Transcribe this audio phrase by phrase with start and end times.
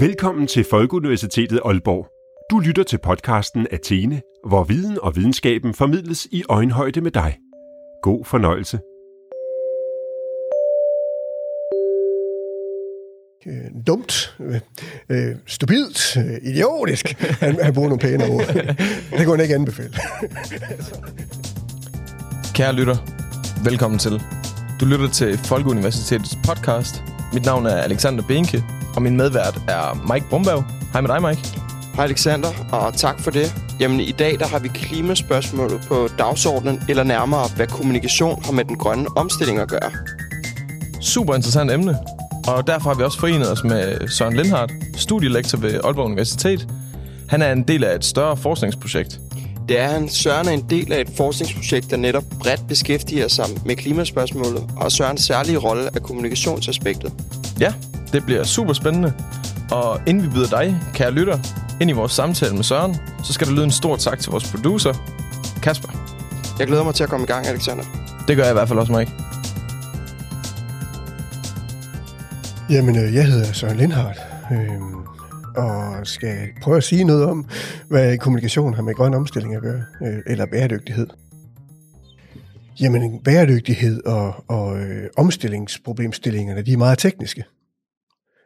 [0.00, 2.06] Velkommen til Folkeuniversitetet Aalborg.
[2.50, 7.38] Du lytter til podcasten Athene, hvor viden og videnskaben formidles i øjenhøjde med dig.
[8.02, 8.78] God fornøjelse.
[13.46, 14.36] øh, dumt,
[15.10, 17.06] øh, stupidt, øh, idiotisk.
[17.40, 18.46] Han, han bruger nogle pæne ord.
[19.18, 19.92] Det kunne han ikke anbefale.
[22.54, 22.96] Kære lytter,
[23.64, 24.22] velkommen til.
[24.80, 27.02] Du lytter til Folkeuniversitetets podcast.
[27.32, 28.64] Mit navn er Alexander Benke,
[28.96, 30.64] og min medvært er Mike Brumberg.
[30.92, 31.40] Hej med dig, Mike.
[31.94, 33.54] Hej Alexander, og tak for det.
[33.80, 38.64] Jamen i dag der har vi klimaspørgsmålet på dagsordenen, eller nærmere, hvad kommunikation har med
[38.64, 39.90] den grønne omstilling at gøre.
[41.00, 41.98] Super interessant emne,
[42.46, 46.68] og derfor har vi også forenet os med Søren Lindhardt, studielektor ved Aalborg Universitet.
[47.28, 49.20] Han er en del af et større forskningsprojekt.
[49.68, 50.08] Det er han.
[50.08, 54.92] Søren er en del af et forskningsprojekt, der netop bredt beskæftiger sig med klimaspørgsmålet, og
[54.92, 57.12] Sørens særlige rolle er kommunikationsaspektet.
[57.60, 57.72] Ja,
[58.12, 59.12] det bliver super spændende.
[59.70, 61.38] Og inden vi byder dig, kære lytter,
[61.80, 64.50] ind i vores samtale med Søren, så skal der lyde en stor tak til vores
[64.50, 64.94] producer,
[65.62, 65.88] Kasper.
[66.58, 67.84] Jeg glæder mig til at komme i gang, Alexander.
[68.28, 69.12] Det gør jeg i hvert fald også, Mike.
[72.70, 74.18] Jamen, øh, jeg hedder Søren Lindhardt,
[74.52, 74.80] øh,
[75.56, 77.48] og skal prøve at sige noget om,
[77.88, 81.06] hvad kommunikation har med grøn omstilling at gøre, øh, eller bæredygtighed.
[82.80, 87.44] Jamen, bæredygtighed og, og øh, omstillingsproblemstillingerne, de er meget tekniske.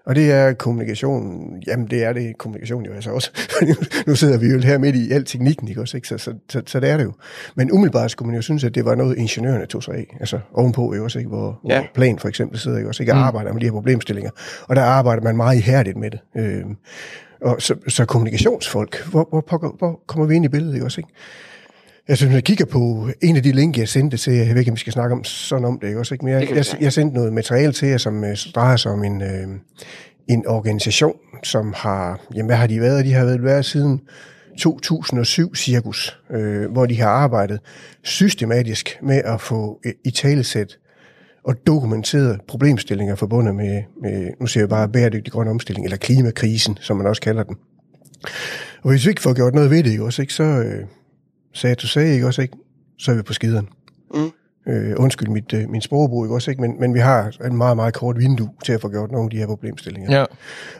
[0.07, 3.31] Og det er kommunikation, jamen det er det kommunikation jo altså også.
[4.07, 5.97] nu sidder vi jo her midt i al teknikken, ikke også?
[5.97, 6.09] Ikke?
[6.09, 7.13] Så, så, så, så det er det jo.
[7.55, 10.17] Men umiddelbart skulle man jo synes, at det var noget, ingeniørerne tog sig af.
[10.21, 11.29] Altså ovenpå jo også, ikke?
[11.29, 11.79] Hvor, ja.
[11.79, 13.25] hvor Plan for eksempel sidder jo også ikke og mm.
[13.25, 14.31] arbejder med de her problemstillinger.
[14.69, 16.21] Og der arbejder man meget ihærdigt med det.
[16.37, 16.65] Øh,
[17.41, 21.01] og så, så kommunikationsfolk, hvor, hvor, hvor, hvor kommer vi ind i billedet, ikke også?
[21.01, 21.11] Ikke?
[22.09, 24.71] Altså, når jeg kigger på en af de link, jeg sendte til jeg ved ikke,
[24.71, 26.15] om vi skal snakke om sådan om det, ikke også?
[26.15, 26.25] Ikke?
[26.25, 29.23] Men jeg, jeg, jeg sendte noget materiale til jer, som uh, drejer sig om en,
[29.23, 29.55] uh,
[30.29, 33.05] en organisation, som har, jamen hvad har de været?
[33.05, 34.01] De har været, været siden
[34.59, 37.61] 2007 cirkus, uh, hvor de har arbejdet
[38.03, 40.79] systematisk med at få i talesæt
[41.45, 46.79] og dokumenteret problemstillinger forbundet med, med, nu siger jeg bare bæredygtig grøn omstilling, eller klimakrisen,
[46.81, 47.57] som man også kalder den.
[48.83, 50.65] Og hvis vi ikke får gjort noget ved det, også, ikke, så,
[51.55, 52.57] sagde du sagde, ikke også, ikke?
[52.99, 53.69] Så er vi på skideren.
[54.15, 54.31] Mm.
[54.67, 56.61] Øh, undskyld mit, øh, min sprogbrug, ikke også, ikke?
[56.61, 59.31] Men, men vi har et meget, meget kort vindue til at få gjort nogle af
[59.31, 60.19] de her problemstillinger.
[60.19, 60.25] Ja.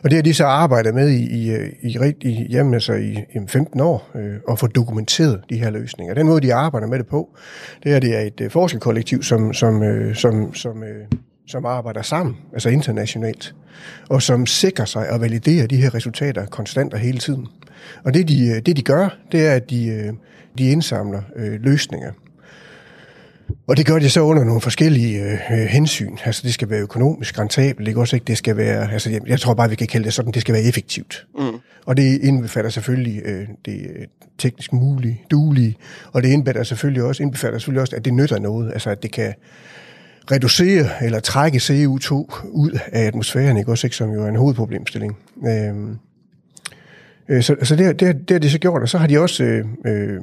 [0.03, 3.39] Og det har de så arbejdet med i, i, i, i, jamen, altså i, i
[3.47, 6.13] 15 år, øh, og få dokumenteret de her løsninger.
[6.13, 7.37] Den måde, de arbejder med det på,
[7.83, 11.05] det er, det er et øh, forskerkollektiv, som, som, øh, som, som, øh,
[11.47, 13.55] som arbejder sammen, altså internationalt,
[14.09, 17.47] og som sikrer sig at validere de her resultater konstant og hele tiden.
[18.03, 20.13] Og det de, øh, det, de gør, det er, at de, øh,
[20.57, 22.11] de indsamler øh, løsninger.
[23.67, 26.17] Og det gør de så under nogle forskellige øh, hensyn.
[26.25, 28.25] Altså det skal være økonomisk rentabelt, ikke også ikke?
[28.25, 30.53] Det skal være, altså jeg, jeg tror bare, vi kan kalde det sådan, det skal
[30.53, 31.27] være effektivt.
[31.39, 31.59] Mm.
[31.85, 34.05] Og det indbefatter selvfølgelig øh, det øh,
[34.37, 35.75] teknisk mulige, duelige,
[36.13, 39.11] og det indbefatter selvfølgelig også, indbefatter selvfølgelig også, at det nytter noget, altså at det
[39.11, 39.33] kan
[40.31, 42.13] reducere eller trække CO2
[42.49, 45.17] ud af atmosfæren, ikke også ikke, som jo er en hovedproblemstilling.
[45.47, 45.75] Øh,
[47.29, 49.43] øh, så, så det, det, det har de så gjort, og så har de også
[49.43, 50.21] øh, øh,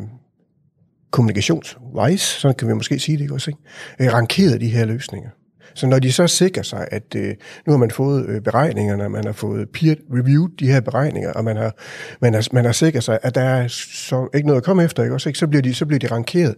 [1.12, 3.60] kommunikationsvejs, så kan vi måske sige det også, ikke?
[4.00, 5.30] Øh, rankeret de her løsninger.
[5.74, 7.34] Så når de så sikrer sig, at øh,
[7.66, 11.56] nu har man fået øh, beregningerne, man har fået peer-reviewed de her beregninger, og man
[11.56, 11.74] har,
[12.20, 15.02] man har, man har sikret sig, at der er så ikke noget at komme efter,
[15.02, 15.14] ikke?
[15.14, 15.38] Også, ikke?
[15.38, 16.54] Så, bliver de, så bliver de rankeret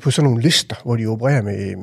[0.00, 1.76] på sådan nogle lister, hvor de opererer med øh,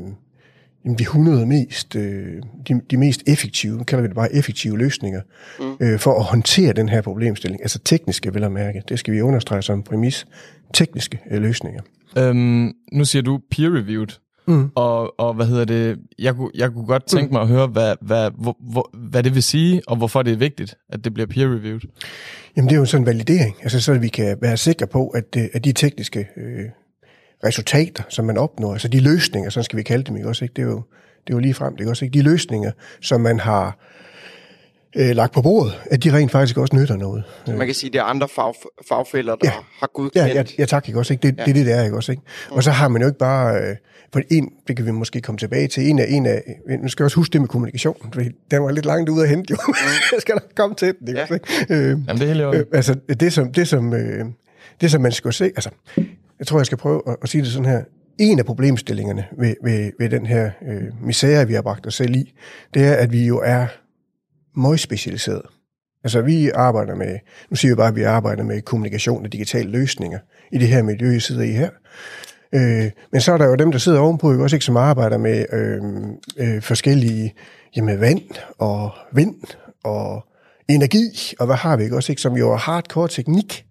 [0.97, 5.21] de 100 mest, øh, de, de mest effektive, kalder vi det bare effektive løsninger,
[5.59, 5.75] mm.
[5.79, 7.61] øh, for at håndtere den her problemstilling.
[7.61, 8.83] Altså tekniske, vil jeg mærke.
[8.89, 10.27] Det skal vi understrege som præmis.
[10.73, 11.81] Tekniske øh, løsninger.
[12.17, 14.71] Øhm, nu siger du peer-reviewed, mm.
[14.75, 17.33] og, og hvad hedder det, jeg, kunne, jeg kunne godt tænke mm.
[17.33, 20.37] mig at høre, hvad, hvad, hvor, hvor, hvad det vil sige, og hvorfor det er
[20.37, 21.87] vigtigt, at det bliver peer-reviewed.
[22.57, 25.25] Jamen det er jo sådan en validering, altså så vi kan være sikre på, at,
[25.37, 26.65] øh, at de tekniske øh,
[27.43, 30.53] resultater, som man opnår, altså de løsninger, så skal vi kalde dem, ikke også, ikke?
[30.53, 30.81] Det er jo,
[31.27, 32.17] det er jo lige frem, det er også ikke?
[32.17, 33.77] De løsninger, som man har
[34.95, 37.23] øh, lagt på bordet, at de rent faktisk også nytter noget.
[37.45, 38.53] Så man kan sige, at det er andre fag,
[38.87, 39.51] fagfælder, der ja.
[39.79, 40.27] har godkendt.
[40.27, 41.13] Ja, ja, ja, tak, ikke også?
[41.13, 41.27] Ikke?
[41.27, 41.43] Det, ja.
[41.43, 42.11] det er det, det er, ikke også?
[42.11, 42.23] Ikke?
[42.49, 42.55] Mm.
[42.55, 43.55] Og så har man jo ikke bare...
[43.55, 43.75] Øh,
[44.13, 46.41] for en, det kan vi måske komme tilbage til, en af, en af,
[46.81, 49.29] nu skal jeg også huske det med kommunikation, for den var lidt langt ude at
[49.29, 49.57] hente, jo.
[49.67, 49.73] Mm.
[50.13, 51.23] jeg skal da komme til den, ikke ja.
[51.23, 51.33] også?
[51.33, 51.73] Ikke?
[51.73, 54.25] Øh, Jamen, det er helt øh, Altså, det som, det som, øh,
[54.81, 55.69] det som man skal se, altså,
[56.39, 57.81] jeg tror, jeg skal prøve at, at sige det sådan her,
[58.19, 62.15] en af problemstillingerne ved, ved, ved den her øh, misære, vi har bragt os selv
[62.15, 62.33] i,
[62.73, 63.67] det er, at vi jo er
[64.55, 65.41] meget specialiseret.
[66.03, 67.19] Altså vi arbejder med,
[67.49, 70.19] nu siger vi bare, at vi arbejder med kommunikation og digitale løsninger
[70.51, 71.69] i det her miljø, I sidder i her.
[72.55, 75.17] Øh, men så er der jo dem, der sidder ovenpå, jo også ikke, som arbejder
[75.17, 75.81] med øh,
[76.37, 77.33] øh, forskellige,
[77.75, 78.21] jamen vand
[78.57, 79.35] og vind
[79.83, 80.25] og
[80.69, 82.21] energi, og hvad har vi ikke også, ikke?
[82.21, 83.65] som jo er hardcore teknik,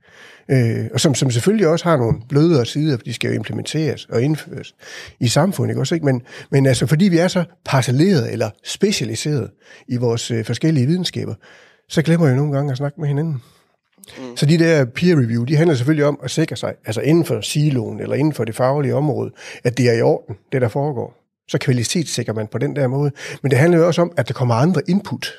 [0.51, 4.05] øh, og som, som selvfølgelig også har nogle blødere sider, for de skal jo implementeres
[4.05, 4.75] og indføres
[5.21, 5.95] i samfundet, ikke også?
[5.95, 6.05] Ikke?
[6.05, 9.51] Men, men altså, fordi vi er så parcelleret eller specialiseret
[9.89, 11.35] i vores øh, forskellige videnskaber,
[11.89, 13.43] så glemmer jeg nogle gange at snakke med hinanden.
[14.19, 14.37] Mm.
[14.37, 17.41] Så de der peer review, de handler selvfølgelig om at sikre sig, altså inden for
[17.41, 19.31] siloen eller inden for det faglige område,
[19.65, 21.19] at det er i orden, det der foregår.
[21.49, 23.11] Så kvalitetssikrer man på den der måde.
[23.43, 25.33] Men det handler jo også om, at der kommer andre input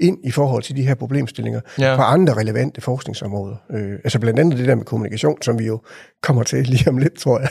[0.00, 1.96] ind i forhold til de her problemstillinger ja.
[1.96, 3.56] fra andre relevante forskningsområder.
[3.70, 5.80] Øh, altså blandt andet det der med kommunikation, som vi jo
[6.22, 7.48] kommer til lige om lidt, tror jeg.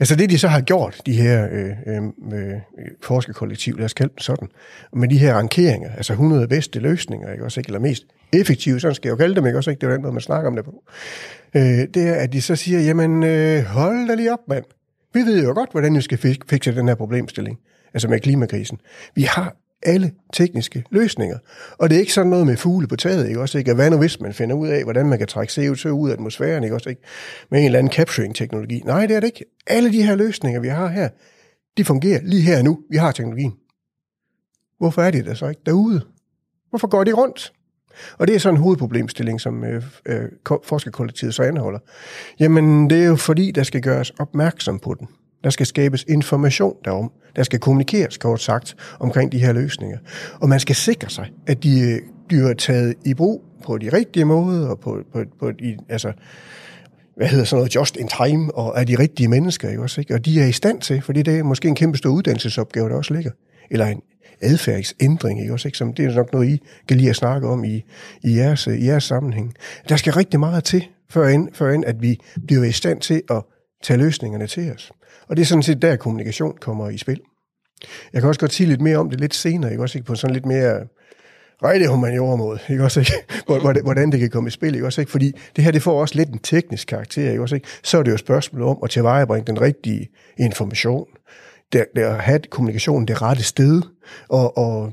[0.00, 2.54] altså det, de så har gjort, de her øh, øh,
[3.02, 4.48] forskerkollektiv, lad os kalde dem sådan,
[4.92, 8.02] med de her rankeringer, altså 100 bedste løsninger, ikke også ikke, eller mest
[8.32, 10.12] effektive, sådan skal jeg jo kalde dem, ikke også ikke, det er jo den måde,
[10.12, 10.82] man snakker om det på.
[11.56, 11.62] Øh,
[11.94, 14.64] det er, at de så siger, jamen øh, hold da lige op, mand.
[15.14, 16.18] Vi ved jo godt, hvordan vi skal
[16.50, 17.58] fikse den her problemstilling,
[17.94, 18.78] altså med klimakrisen.
[19.14, 21.38] Vi har alle tekniske løsninger.
[21.78, 23.58] Og det er ikke sådan noget med fugle på taget, ikke også?
[23.58, 23.74] Ikke?
[23.74, 26.64] hvad nu hvis man finder ud af, hvordan man kan trække CO2 ud af atmosfæren,
[26.64, 26.88] ikke også?
[26.88, 27.02] Ikke?
[27.50, 28.82] Med en eller anden capturing-teknologi.
[28.84, 29.44] Nej, det er det ikke.
[29.66, 31.08] Alle de her løsninger, vi har her,
[31.76, 32.78] de fungerer lige her og nu.
[32.90, 33.52] Vi har teknologien.
[34.78, 36.00] Hvorfor er det der så ikke derude?
[36.70, 37.52] Hvorfor går det rundt?
[38.18, 40.28] Og det er sådan en hovedproblemstilling, som øh, øh,
[40.64, 41.78] forskerkollektivet så anholder.
[42.40, 45.08] Jamen, det er jo fordi, der skal gøres opmærksom på den.
[45.44, 47.12] Der skal skabes information derom.
[47.36, 49.98] Der skal kommunikeres, kort sagt, omkring de her løsninger.
[50.40, 54.24] Og man skal sikre sig, at de øh, bliver taget i brug på de rigtige
[54.24, 56.12] måder, og på, på, på de, altså,
[57.16, 60.00] hvad hedder sådan noget, just in time, og er de rigtige mennesker, ikke også?
[60.00, 60.14] Ikke?
[60.14, 62.96] Og de er i stand til, fordi det er måske en kæmpe stor uddannelsesopgave, der
[62.96, 63.30] også ligger.
[63.70, 64.02] Eller en
[64.40, 65.68] adfærdsændring, ikke også?
[65.68, 65.78] Ikke?
[65.78, 67.84] Som det er nok noget, I kan lide at snakke om i,
[68.24, 69.54] i, jeres, i jeres sammenhæng.
[69.88, 73.22] Der skal rigtig meget til, før end, før end at vi bliver i stand til
[73.30, 73.42] at
[73.82, 74.92] tage løsningerne til os.
[75.30, 77.20] Og det er sådan set der, kommunikation kommer i spil.
[78.12, 80.14] Jeg kan også godt sige lidt mere om det lidt senere, ikke også ikke på
[80.14, 80.86] sådan lidt mere
[81.64, 83.12] rigtig humaniora måde, ikke også ikke?
[83.84, 85.10] Hvordan det kan komme i spil, ikke også ikke?
[85.10, 87.68] Fordi det her, det får også lidt en teknisk karakter, ikke også ikke?
[87.82, 91.06] Så er det jo et spørgsmål om at tilvejebringe den rigtige information,
[91.72, 93.82] der, der at have kommunikationen det rette sted,
[94.28, 94.92] og, og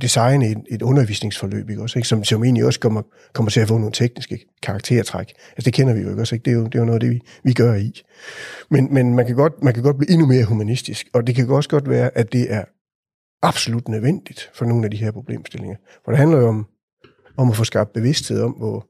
[0.00, 2.08] designe et, et undervisningsforløb, ikke også, ikke?
[2.08, 3.02] Som, som egentlig også kommer,
[3.32, 5.32] kommer til at få nogle tekniske karaktertræk.
[5.50, 6.44] Altså det kender vi jo ikke også, ikke?
[6.44, 8.02] Det er jo, det er jo noget af det, vi, vi gør i.
[8.70, 11.48] Men, men man, kan godt, man kan godt blive endnu mere humanistisk, og det kan
[11.48, 12.64] også godt være, at det er
[13.42, 15.76] absolut nødvendigt for nogle af de her problemstillinger.
[16.04, 16.66] For det handler jo om,
[17.36, 18.86] om at få skabt bevidsthed om, hvor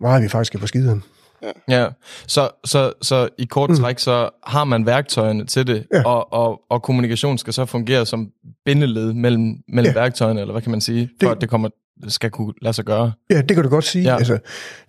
[0.00, 1.02] meget vi faktisk er på skiden.
[1.42, 1.82] Ja.
[1.82, 1.88] ja.
[2.26, 3.76] Så, så, så i kort mm.
[3.76, 6.02] træk, så har man værktøjerne til det, ja.
[6.02, 8.30] og, og, og kommunikation skal så fungere som
[8.64, 10.00] bindeled mellem, mellem ja.
[10.00, 11.68] værktøjerne, eller hvad kan man sige, for det, at det kommer,
[12.08, 13.12] skal kunne lade sig gøre?
[13.30, 14.04] Ja, det kan du godt sige.
[14.04, 14.16] Ja.
[14.16, 14.38] Altså,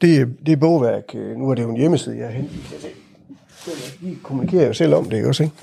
[0.01, 2.59] det, det er bogværk, øh, nu er det jo en hjemmeside, jeg har hentet.
[3.99, 5.55] Vi kommunikerer jo selv om det, også, ikke?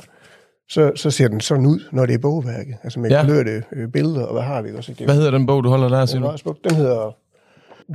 [0.69, 2.77] Så, så ser den sådan ud, når det er bogværket.
[2.83, 3.23] Altså med ja.
[3.23, 4.93] kulørte øh, billeder, og hvad har vi også?
[4.93, 5.05] Ikke?
[5.05, 6.55] Hvad hedder den bog, du holder der, siger du?
[6.65, 7.17] Den hedder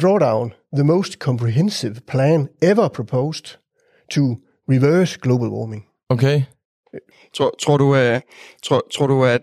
[0.01, 3.57] Drawdown, the most comprehensive plan ever proposed
[4.12, 4.21] to
[4.69, 5.86] reverse global warming.
[6.09, 6.42] Okay.
[7.33, 8.19] Tror, tror, du, uh,
[8.63, 9.42] tror, tror du, at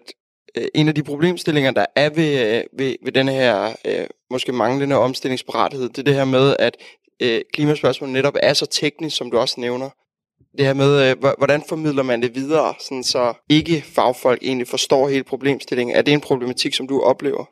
[0.58, 4.52] Øh, en af de problemstillinger, der er ved, øh, ved, ved den her øh, måske
[4.52, 6.76] manglende omstillingsparathed, det er det her med, at
[7.22, 9.90] øh, klimaspørgsmålet netop er så teknisk, som du også nævner.
[10.58, 15.08] Det her med, øh, hvordan formidler man det videre, sådan så ikke fagfolk egentlig forstår
[15.08, 15.96] hele problemstillingen.
[15.96, 17.44] Er det en problematik, som du oplever?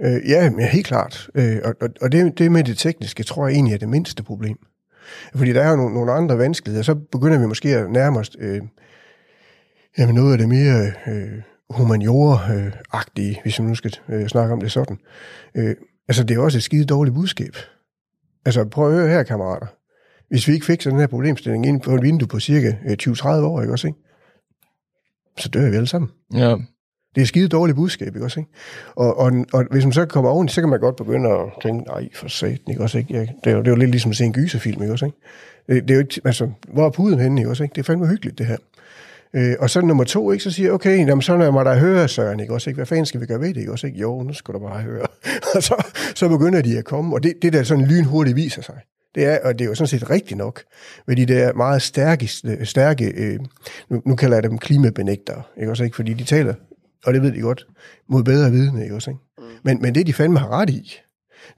[0.00, 1.28] Øh, ja, men helt klart.
[1.34, 4.22] Øh, og og, og det, det med det tekniske, tror jeg egentlig er det mindste
[4.22, 4.56] problem.
[5.34, 6.84] Fordi der er jo nogle, nogle andre vanskeligheder.
[6.84, 8.62] Så begynder vi måske at nærme os øh,
[9.98, 14.72] jamen noget af det mere øh, humaniora-agtige, hvis vi nu skal øh, snakke om det
[14.72, 14.98] sådan.
[15.54, 15.74] Øh,
[16.08, 17.56] altså, det er også et skide dårligt budskab.
[18.44, 19.66] Altså, prøv at høre her, kammerater.
[20.28, 23.28] Hvis vi ikke fik sådan den her problemstilling ind på et vindue på cirka 20-30
[23.28, 23.98] øh, år, ikke også, ikke?
[25.38, 26.10] så dør vi alle sammen.
[26.34, 26.56] Ja.
[27.14, 28.40] Det er skide dårligt budskab, ikke også?
[28.40, 28.52] Ikke?
[28.96, 31.84] Og, og, og, hvis man så kommer oven, så kan man godt begynde at tænke,
[31.84, 32.98] nej, for satan, ikke også?
[32.98, 33.14] Ikke?
[33.14, 35.06] Ja, det, er jo, det er jo lidt ligesom at se en gyserfilm, ikke også?
[35.06, 35.18] Ikke?
[35.68, 37.62] Det, det er jo ikke, altså, hvor er puden henne, ikke også?
[37.62, 37.72] Ikke?
[37.72, 38.56] Det er fandme hyggeligt, det her.
[39.36, 42.08] Øh, og så nummer to, ikke, så siger okay, jamen, så når man der høre,
[42.08, 42.78] Søren, ikke også, ikke?
[42.78, 43.98] Hvad fanden skal vi gøre ved det, ikke også, ikke?
[43.98, 45.06] Jo, nu skal du bare høre.
[45.54, 48.80] og så, så begynder de at komme, og det, det der sådan lynhurtigt viser sig,
[49.14, 50.62] det er, og det er jo sådan set rigtigt nok,
[51.06, 52.30] med de der meget stærke,
[52.64, 53.38] stærke øh,
[53.88, 55.96] nu, nu kalder jeg dem klimabenægtere, ikke også, ikke?
[55.96, 56.54] Fordi de taler
[57.06, 57.66] og det ved de godt,
[58.08, 59.10] mod bedre vidne, ikke også?
[59.10, 59.20] Ikke?
[59.38, 59.44] Mm.
[59.62, 60.96] Men, men det, de fandme har ret i,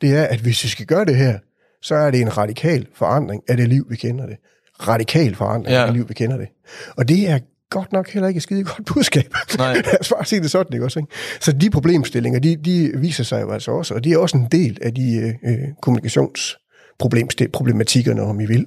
[0.01, 1.39] det er, at hvis vi skal gøre det her,
[1.83, 4.37] så er det en radikal forandring af det liv, vi kender det.
[4.81, 5.81] Radikal forandring ja.
[5.81, 6.49] af det liv, vi kender det.
[6.97, 7.39] Og det er
[7.71, 9.35] godt nok heller ikke et skide godt budskab.
[9.59, 9.75] Nej.
[9.87, 10.99] Lad os bare sige det sådan, ikke også?
[10.99, 11.13] Ikke?
[11.41, 14.47] Så de problemstillinger, de, de viser sig jo altså også, og de er også en
[14.53, 18.67] del af de øh kommunikationsproblematikkerne, om I vil.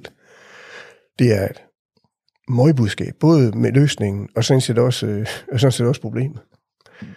[1.18, 1.62] Det er et
[2.48, 6.40] møgbudskab, både med løsningen og sådan set også, øh, og sådan set også problemet.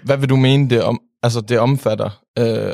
[0.04, 2.74] Hvad vil du mene det om, altså det omfatter øh,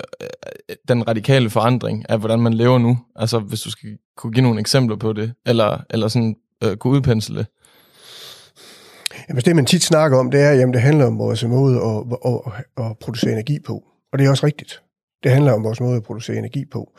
[0.88, 2.98] den radikale forandring af, hvordan man lever nu?
[3.15, 6.94] Altså hvis du skal kunne give nogle eksempler på det, eller, eller sådan øh, kunne
[6.94, 7.46] udpensle det?
[9.32, 11.76] Jamen, altså, det man tit snakker om, det er, at det handler om vores måde
[11.76, 13.84] at, at, at, producere energi på.
[14.14, 14.82] Og det er også rigtigt.
[15.24, 16.92] Det handler om vores måde at producere energi på.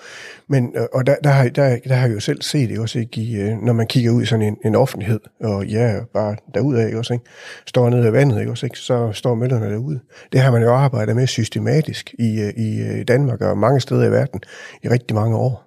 [0.49, 2.99] Men, øh, og der, der, har, der, der har jeg jo selv set det også,
[2.99, 6.37] ikke, i, øh, når man kigger ud i sådan en, en offentlighed, og ja, bare
[6.55, 7.25] derudad, ikke, også, ikke,
[7.67, 10.01] står nede af vandet, ikke, også, ikke, så står møllerne derude.
[10.33, 14.11] Det har man jo arbejdet med systematisk i, øh, i Danmark og mange steder i
[14.11, 14.41] verden
[14.83, 15.65] i rigtig mange år.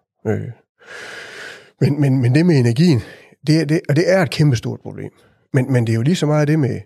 [1.82, 3.02] Men, men, men det med energien,
[3.48, 5.12] det, det, og det er et kæmpe stort problem.
[5.56, 6.80] Men, men det er jo lige så meget det med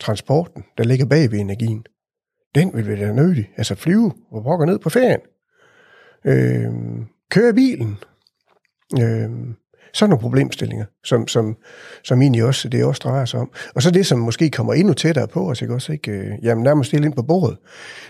[0.00, 1.86] transporten, der ligger bag ved energien
[2.56, 3.50] den vil vi da nødig.
[3.56, 5.20] Altså flyve og pokker ned på ferien.
[6.24, 6.72] Øh,
[7.30, 7.96] køre bilen.
[9.00, 9.30] Øh,
[9.94, 11.56] sådan nogle problemstillinger, som, som,
[12.04, 13.52] som egentlig også, det også drejer sig om.
[13.74, 16.10] Og så det, som måske kommer endnu tættere på os, ikke også, ikke?
[16.10, 17.58] Øh, jamen nærmest stille ind på bordet,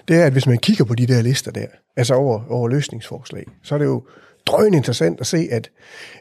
[0.09, 3.45] det er, at hvis man kigger på de der lister der, altså over, over løsningsforslag,
[3.62, 4.07] så er det jo
[4.47, 5.71] drøn interessant at se, at,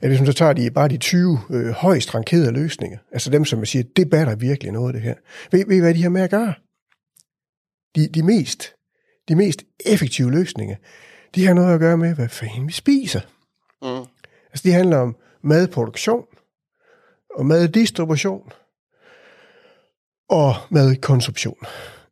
[0.01, 3.45] at hvis man så tager de, bare de 20 øh, højst rankerede løsninger, altså dem,
[3.45, 5.15] som man siger, det batter virkelig noget, det her.
[5.51, 6.53] Ved, ved I, hvad de har med at gøre?
[7.95, 8.75] de, de, mest,
[9.27, 10.75] de mest effektive løsninger,
[11.35, 13.21] de har noget at gøre med, hvad fanden vi spiser.
[13.81, 14.05] Mm.
[14.49, 16.25] Altså, de handler om madproduktion,
[17.35, 18.51] og maddistribution,
[20.29, 21.57] og madkonsumtion.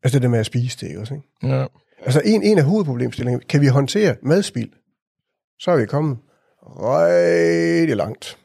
[0.03, 1.55] Altså det der med at spise det, også, ikke?
[1.55, 1.65] Ja.
[1.99, 4.71] Altså en, en af hovedproblemstillingerne, kan vi håndtere madspild,
[5.59, 6.17] så er vi kommet
[6.63, 8.37] rigtig langt.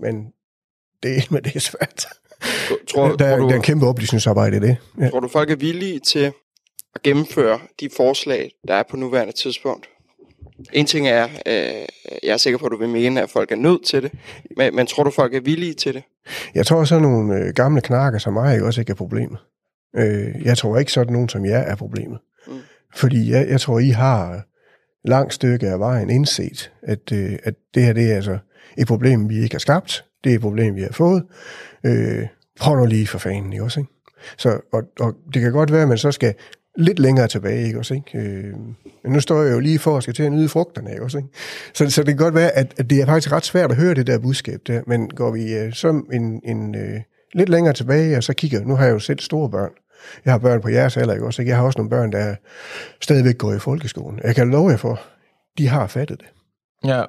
[0.00, 0.26] Men
[1.02, 2.06] det, men det er svært.
[2.88, 4.76] Tror, der, tror du, der er en kæmpe oplysningsarbejde i det.
[5.00, 5.08] Ja.
[5.08, 6.32] Tror du, folk er villige til
[6.94, 9.88] at gennemføre de forslag, der er på nuværende tidspunkt.
[10.72, 11.86] En ting er, øh,
[12.22, 14.12] jeg er sikker på, at du vil mene, at folk er nødt til det,
[14.56, 16.02] men, men tror du, folk er villige til det?
[16.54, 19.38] Jeg tror, så nogle øh, gamle knakker som mig også ikke er problemet.
[19.96, 22.18] Øh, jeg tror ikke, sådan nogen som jer er problemet.
[22.46, 22.52] Mm.
[22.94, 24.42] Fordi jeg, jeg tror, I har
[25.04, 28.38] langt stykke af vejen indset, at, øh, at det her det er altså
[28.78, 30.04] et problem, vi ikke har skabt.
[30.24, 31.24] Det er et problem, vi har fået.
[31.86, 32.26] Øh,
[32.60, 33.80] prøv nu lige for fanden, ikke også?
[33.80, 33.92] Ikke?
[34.38, 36.34] Så, og, og det kan godt være, at man så skal
[36.76, 38.18] lidt længere tilbage, ikke også, ikke?
[38.18, 38.54] Øh,
[39.04, 41.18] men nu står jeg jo lige for at skal til at nyde frugterne, ikke også,
[41.18, 41.28] ikke?
[41.74, 43.94] Så, så det kan godt være, at, at det er faktisk ret svært at høre
[43.94, 47.00] det der budskab der, men går vi øh, så en, en øh,
[47.34, 49.70] lidt længere tilbage, og så kigger, nu har jeg jo selv store børn,
[50.24, 51.50] jeg har børn på jeres alder, ikke også, ikke?
[51.50, 52.34] Jeg har også nogle børn, der
[53.00, 54.20] stadigvæk går i folkeskolen.
[54.24, 55.00] Jeg kan love jer for,
[55.58, 56.28] de har fattet det.
[56.84, 57.04] Ja.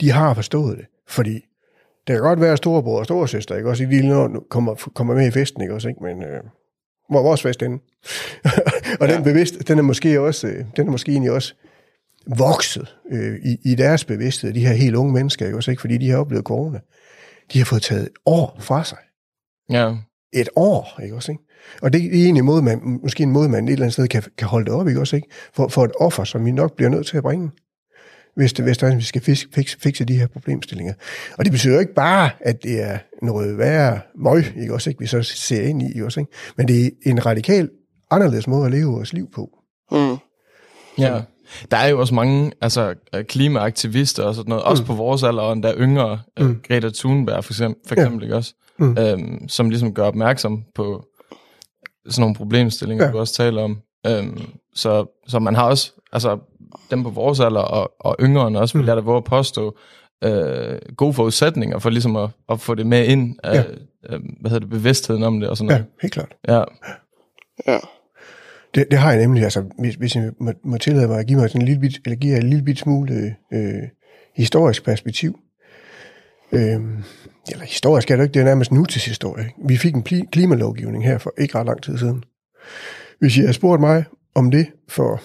[0.00, 1.34] De har forstået det, fordi
[2.06, 5.62] det kan godt være, storebror og storesøster, ikke også, de kommer, kommer med i festen,
[5.62, 6.02] ikke også, ikke?
[6.02, 6.42] Men øh,
[7.10, 7.78] hvor vores fest inde.
[9.00, 9.14] og ja.
[9.14, 11.54] den bevidst, den er måske også, øh, den er måske egentlig også
[12.26, 15.58] vokset øh, i, i deres bevidsthed, de her helt unge mennesker, ikke?
[15.58, 16.80] også ikke, fordi de har oplevet corona.
[17.52, 18.98] De har fået taget år fra sig.
[19.70, 19.94] Ja.
[20.32, 21.44] Et år, ikke også, ikke?
[21.82, 24.08] Og det er egentlig en måde, man, måske en måde, man et eller andet sted
[24.08, 25.28] kan, kan holde det op, ikke også, ikke?
[25.54, 27.50] For, for et offer, som vi nok bliver nødt til at bringe
[28.36, 30.94] hvis, det, hvis der, vi skal fikse, fikse, fikse de her problemstillinger.
[31.38, 35.00] Og det betyder jo ikke bare, at det er noget værre møg, ikke også, ikke,
[35.00, 36.32] vi så ser ind i, ikke også, ikke?
[36.56, 37.70] men det er en radikal
[38.10, 39.50] anderledes måde at leve vores liv på.
[39.92, 40.16] Mm.
[40.98, 41.20] Ja,
[41.70, 42.94] der er jo også mange altså,
[43.28, 44.70] klimaaktivister og sådan noget, mm.
[44.70, 46.60] også på vores alder, og endda yngre, øh, mm.
[46.68, 48.24] Greta Thunberg for eksempel, for eksempel ja.
[48.24, 48.96] ikke også, mm.
[48.98, 51.04] øhm, som ligesom gør opmærksom på
[52.08, 53.12] sådan nogle problemstillinger, ja.
[53.12, 53.78] du også taler om.
[54.06, 54.40] Øhm,
[54.74, 56.38] så, så man har også, altså
[56.90, 58.88] dem på vores alder og, og yngre end også, vil mm.
[58.88, 59.76] jeg da våge at påstå,
[60.24, 64.14] øh, gode forudsætninger for ligesom at, at få det med ind af, ja.
[64.14, 65.80] øh, hvad hedder det, bevidstheden om det og sådan noget.
[65.80, 66.36] Ja, helt klart.
[66.48, 66.62] Ja.
[67.66, 67.78] ja.
[68.74, 71.38] Det, det har jeg nemlig, altså, hvis, hvis jeg må, må tillade mig at give
[71.38, 73.82] mig sådan en lille bit, eller give en lille bit smule øh,
[74.36, 75.38] historisk perspektiv.
[76.52, 76.80] Øh,
[77.50, 79.50] eller historisk er det ikke, det er nærmest nutidshistorie.
[79.68, 82.24] Vi fik en pli, klimalovgivning her for ikke ret lang tid siden.
[83.18, 85.22] Hvis I havde spurgt mig om det for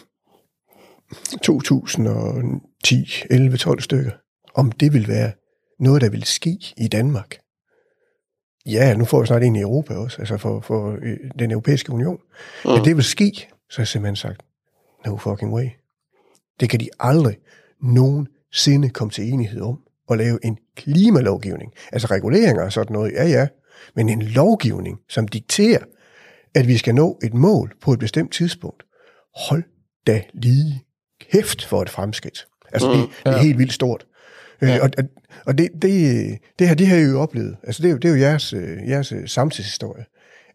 [1.44, 4.12] 2010, 11, 12 stykker,
[4.56, 5.32] om det vil være
[5.80, 7.38] noget, der vil ske i Danmark.
[8.66, 11.92] Ja, nu får vi snart en i Europa også, altså for, for øh, den europæiske
[11.92, 12.18] union.
[12.66, 12.72] Mm.
[12.72, 13.32] Men det vil ske,
[13.70, 14.42] så har jeg simpelthen sagt,
[15.06, 15.70] no fucking way.
[16.60, 17.38] Det kan de aldrig
[17.82, 21.72] nogensinde komme til enighed om at lave en klimalovgivning.
[21.92, 23.48] Altså reguleringer og sådan noget, ja ja,
[23.96, 25.84] men en lovgivning, som dikterer,
[26.56, 28.84] at vi skal nå et mål på et bestemt tidspunkt.
[29.36, 29.64] Hold
[30.08, 30.84] da lige
[31.32, 32.48] kæft for et fremskridt.
[32.72, 34.06] Altså, mm, det, det er helt vildt stort.
[34.62, 34.76] Øh, ja.
[34.76, 34.90] Øh, og
[35.46, 37.58] og det, det, det her, det har jeg jo oplevet.
[37.64, 40.06] Altså, det er jo, det er jo jeres, øh, jeres øh, samtidshistorie.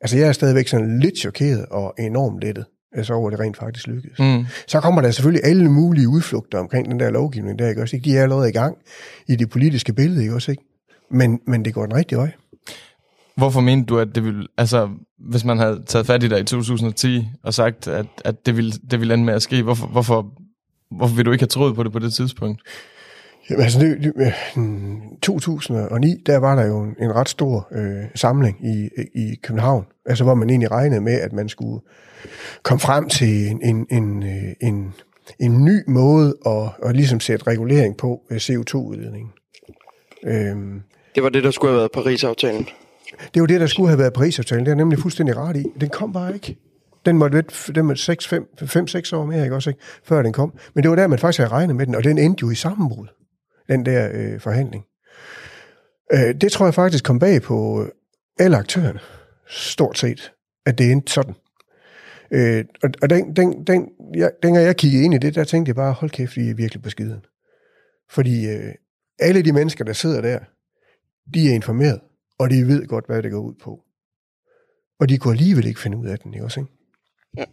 [0.01, 3.87] Altså, jeg er stadigvæk sådan lidt chokeret og enormt lettet altså over, det rent faktisk
[3.87, 4.19] lykkedes.
[4.19, 4.47] Mm.
[4.67, 7.97] Så kommer der selvfølgelig alle mulige udflugter omkring den der lovgivning der, ikke også?
[7.97, 8.11] Ikke?
[8.11, 8.77] De er allerede i gang
[9.29, 10.51] i det politiske billede, ikke også?
[10.51, 10.63] Ikke?
[11.11, 12.33] Men, men det går den rigtige vej.
[13.37, 14.89] hvorfor mente du, at det ville, altså,
[15.19, 18.73] hvis man havde taget fat i dig i 2010 og sagt, at, at det, ville,
[18.91, 20.33] det ville ende med at ske, hvorfor, hvorfor,
[20.91, 22.63] hvorfor vil du ikke have troet på det på det tidspunkt?
[23.51, 24.35] Jamen, altså, det, det,
[25.23, 30.25] 2009, der var der jo en, en ret stor øh, samling i, i København, altså
[30.25, 31.81] hvor man egentlig regnede med, at man skulle
[32.63, 34.95] komme frem til en, en, en, øh, en,
[35.41, 39.33] en ny måde at, at ligesom sætte regulering på øh, CO2-udledningen.
[40.25, 40.83] Øhm,
[41.15, 42.69] det var det, der skulle have været Paris-aftalen.
[43.35, 44.67] Det var det, der skulle have været Paris-aftalen.
[44.67, 45.65] Det er nemlig fuldstændig ret i.
[45.81, 46.57] Den kom bare ikke.
[47.07, 49.81] Den måtte vente den 5-6 år mere, ikke også, ikke?
[50.05, 50.53] før den kom.
[50.75, 52.55] Men det var der, man faktisk havde regnet med den, og den endte jo i
[52.55, 53.07] sammenbrud,
[53.69, 54.85] den der øh, forhandling.
[56.13, 57.89] Øh, det tror jeg faktisk kom bag på øh,
[58.39, 59.01] alle aktørerne,
[59.49, 60.33] stort set,
[60.67, 61.35] at det endte sådan.
[62.31, 65.71] Øh, og og den, den, den, jeg, dengang jeg kiggede ind i det, der tænkte
[65.71, 67.25] jeg bare, hold kæft, vi er virkelig på skiden.
[68.11, 68.75] Fordi øh,
[69.19, 70.39] alle de mennesker, der sidder der,
[71.35, 72.01] de er informeret,
[72.39, 73.83] og de ved godt, hvad det går ud på.
[75.01, 76.61] Og de kunne alligevel ikke finde ud af den, ikke også?
[76.61, 76.73] Ikke?
[77.37, 77.45] Ja.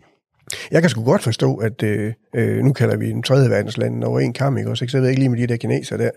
[0.72, 4.19] Jeg kan sgu godt forstå, at øh, øh nu kalder vi den tredje verdenslande over
[4.19, 4.83] en kamp, ikke også?
[4.86, 4.91] Ikke?
[4.91, 6.10] Så jeg ved ikke lige med de der kineser der,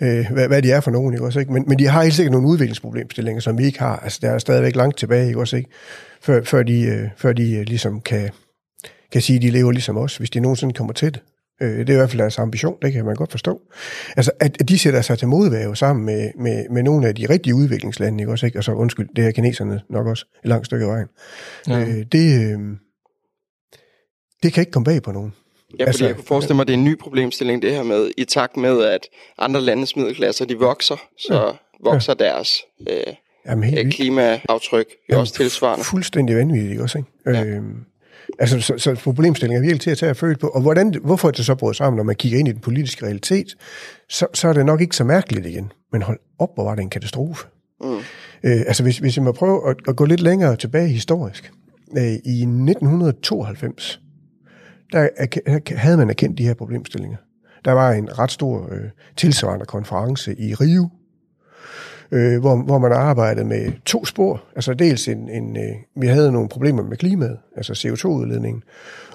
[0.00, 1.40] øh, hvad, hvad de er for nogen, ikke også?
[1.40, 1.52] Ikke?
[1.52, 3.96] Men, men de har helt sikkert nogle udviklingsproblemstillinger, som vi ikke har.
[3.96, 5.56] Altså, der er stadigvæk langt tilbage, ikke også?
[5.56, 5.70] Ikke?
[6.22, 8.30] Før, før de, øh, før de øh, ligesom kan,
[9.12, 11.22] kan sige, at de lever ligesom os, hvis de nogensinde kommer til det.
[11.62, 13.60] Øh, det er i hvert fald deres ambition, det kan man godt forstå.
[14.16, 17.54] Altså, at de sætter sig til modvæve sammen med, med, med nogle af de rigtige
[17.54, 18.46] udviklingslande, ikke også?
[18.46, 18.58] Ikke?
[18.58, 21.08] Og så undskyld, det er kineserne nok også et langt stykke af vejen.
[21.68, 21.80] Ja.
[21.80, 22.58] Øh, det, øh,
[24.44, 25.32] det kan ikke komme bag på nogen.
[25.78, 27.82] Ja, fordi altså, jeg kunne forestille mig, at det er en ny problemstilling, det her
[27.82, 29.08] med, i takt med, at
[29.38, 31.50] andre landes middelklasser, de vokser, så ja.
[31.90, 32.24] vokser ja.
[32.24, 33.14] deres øh,
[33.46, 35.84] Jamen, øh, klimaaftryk jo Jamen, også tilsvarende.
[35.84, 37.10] Fuldstændig vanvittigt, også, ikke?
[37.26, 37.44] Ja.
[37.44, 37.84] Øhm,
[38.38, 40.48] Altså, så, så problemstillingen er virkelig til at tage at føle på.
[40.48, 43.04] Og hvordan, hvorfor er det så brudt sammen, når man kigger ind i den politiske
[43.04, 43.56] realitet,
[44.08, 45.72] så, så er det nok ikke så mærkeligt igen.
[45.92, 47.46] Men hold op, hvor var det en katastrofe.
[47.80, 47.96] Mm.
[48.44, 51.52] Øh, altså, hvis, hvis jeg må prøve at, at gå lidt længere tilbage historisk.
[51.96, 54.00] Øh, I 1992,
[54.94, 57.16] der havde man erkendt de her problemstillinger.
[57.64, 60.88] Der var en ret stor øh, tilsvarende konference i Rio,
[62.10, 64.44] øh, hvor, hvor man arbejdede med to spor.
[64.56, 68.62] Altså dels en, en øh, vi havde nogle problemer med klimaet, altså CO2-udledningen,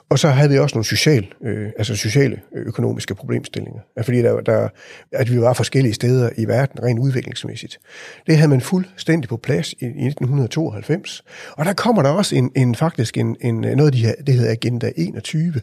[0.09, 3.81] og så havde vi også nogle social, øh, altså sociale øh, økonomiske problemstillinger.
[3.95, 4.69] Altså fordi der, der,
[5.11, 7.79] at vi var forskellige steder i verden, rent udviklingsmæssigt.
[8.27, 11.23] Det havde man fuldstændig på plads i, i 1992.
[11.51, 14.51] Og der kommer der også en, en faktisk en, en, noget de her, det hedder
[14.51, 15.53] Agenda 21,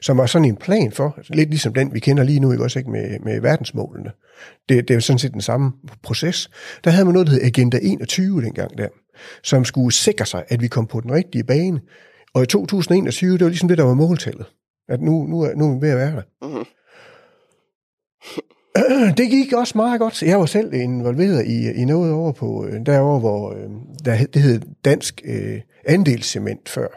[0.00, 2.78] som var sådan en plan for, lidt ligesom den, vi kender lige nu, ikke også
[2.78, 4.10] ikke med, med verdensmålene.
[4.68, 6.50] Det, det er jo sådan set den samme proces.
[6.84, 8.88] Der havde man noget, der hed Agenda 21 dengang der,
[9.42, 11.80] som skulle sikre sig, at vi kom på den rigtige bane.
[12.36, 14.46] Og i 2021, det var ligesom det, der var måltallet.
[14.88, 16.22] At nu, nu, er, nu er vi ved at være der.
[16.42, 16.64] Mm-hmm.
[19.18, 20.22] Det gik også meget godt.
[20.22, 23.70] Jeg var selv involveret i, i noget over på, øh, derovre, hvor øh,
[24.04, 26.88] der, det hed Dansk øh, Andelscement før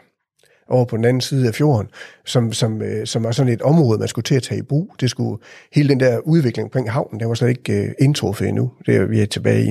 [0.68, 1.88] over på den anden side af fjorden,
[2.24, 4.94] som, som, øh, som var sådan et område, man skulle til at tage i brug.
[5.00, 8.72] Det skulle, hele den der udvikling omkring havnen, der var slet ikke øh, indtruffet endnu.
[8.86, 9.70] Det er, vi er tilbage i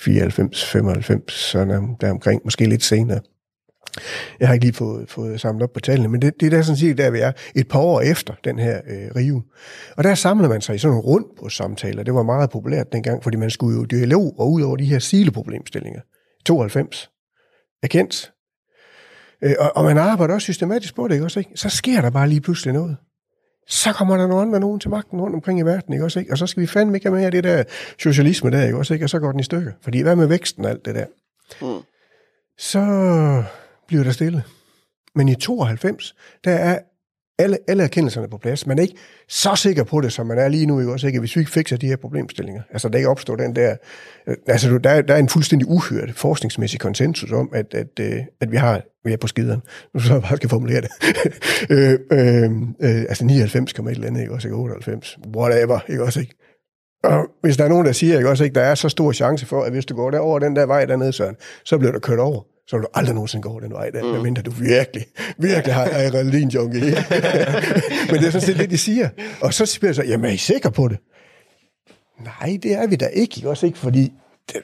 [0.00, 3.20] 94, 95, sådan der omkring, måske lidt senere.
[4.40, 6.62] Jeg har ikke lige fået, fået samlet op på tallene, men det, det er der
[6.62, 9.42] sådan set, der vi er et par år efter den her øh, rive.
[9.96, 12.02] Og der samlede man sig i sådan nogle rundt på samtaler.
[12.02, 14.98] Det var meget populært dengang, fordi man skulle jo dialog og ud over de her
[14.98, 16.00] sileproblemstillinger.
[16.46, 17.10] 92
[17.82, 18.32] erkendt.
[19.44, 21.38] Øh, og, og man arbejder også systematisk på det, ikke også?
[21.38, 21.50] Ikke?
[21.54, 22.96] Så sker der bare lige pludselig noget.
[23.70, 26.20] Så kommer der nogle andre nogen til magten rundt omkring i verden, ikke også?
[26.20, 26.32] Ikke?
[26.32, 27.64] Og så skal vi fandme ikke have mere af det der
[27.98, 28.94] socialisme der, ikke også?
[28.94, 29.06] Ikke?
[29.06, 29.72] Og så går den i stykker.
[29.82, 31.06] Fordi hvad med væksten og alt det der?
[31.62, 31.82] Mm.
[32.58, 32.82] Så
[33.86, 34.44] bliver der stille.
[35.14, 36.78] Men i 92, der er
[37.40, 38.66] alle, alle erkendelserne på plads.
[38.66, 38.96] Man er ikke
[39.28, 40.80] så sikker på det, som man er lige nu.
[40.80, 40.92] Ikke?
[40.92, 41.20] Også, ikke?
[41.20, 42.62] Hvis vi ikke fikser de her problemstillinger.
[42.70, 43.76] Altså, der ikke opstår den der...
[44.26, 48.24] Øh, altså, der, der er en fuldstændig uhørt forskningsmæssig konsensus om, at, at, at, øh,
[48.40, 49.62] at vi har vi er på skideren.
[49.94, 50.90] Nu så jeg bare skal formulere det.
[51.70, 52.50] øh, øh,
[52.80, 54.48] øh, altså 99, et eller andet, ikke også?
[54.48, 55.18] Ikke 98.
[55.36, 56.20] Whatever, ikke også?
[56.20, 56.34] Ikke?
[57.04, 59.46] Og hvis der er nogen, der siger, ikke også, ikke, der er så stor chance
[59.46, 62.18] for, at hvis du går derover den der vej dernede, Søren, så bliver du kørt
[62.18, 64.08] over så vil du aldrig nogensinde gå den vej der, mm.
[64.08, 65.06] medmindre du virkelig,
[65.38, 66.80] virkelig har adrenalin junkie.
[68.10, 69.08] Men det er sådan set det, de siger.
[69.40, 70.98] Og så siger jeg så, jamen er I sikre på det?
[72.24, 74.12] Nej, det er vi da ikke, også ikke, fordi
[74.52, 74.62] det,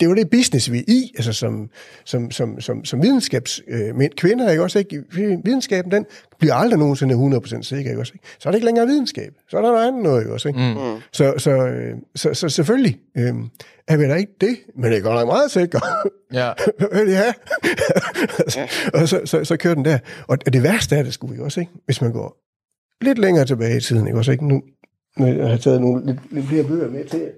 [0.00, 1.70] det er jo det business, vi er i, altså som,
[2.04, 4.12] som, som, som, som videnskabsmænd.
[4.12, 5.02] Øh, kvinder, ikke også ikke?
[5.44, 6.06] Videnskaben, den
[6.38, 8.26] bliver aldrig nogensinde 100% sikker, ikke også ikke?
[8.38, 9.32] Så er det ikke længere videnskab.
[9.48, 10.60] Så er der noget andet noget, ikke også ikke?
[10.60, 10.66] Mm.
[10.66, 11.00] mm.
[11.12, 13.34] Så, så, øh, så, så, selvfølgelig øh,
[13.88, 15.80] er vi da ikke det, men det er godt nok meget sikker.
[16.32, 16.46] Ja.
[17.18, 17.32] ja.
[18.56, 18.68] ja.
[18.94, 19.98] og så, så, så kører den der.
[20.28, 21.72] Og det værste er det skulle vi også, ikke?
[21.84, 22.36] Hvis man går
[23.04, 24.46] lidt længere tilbage i tiden, ikke også ikke?
[24.48, 24.62] Nu,
[25.18, 27.30] nu jeg har taget nogle lidt, lidt flere bøger med til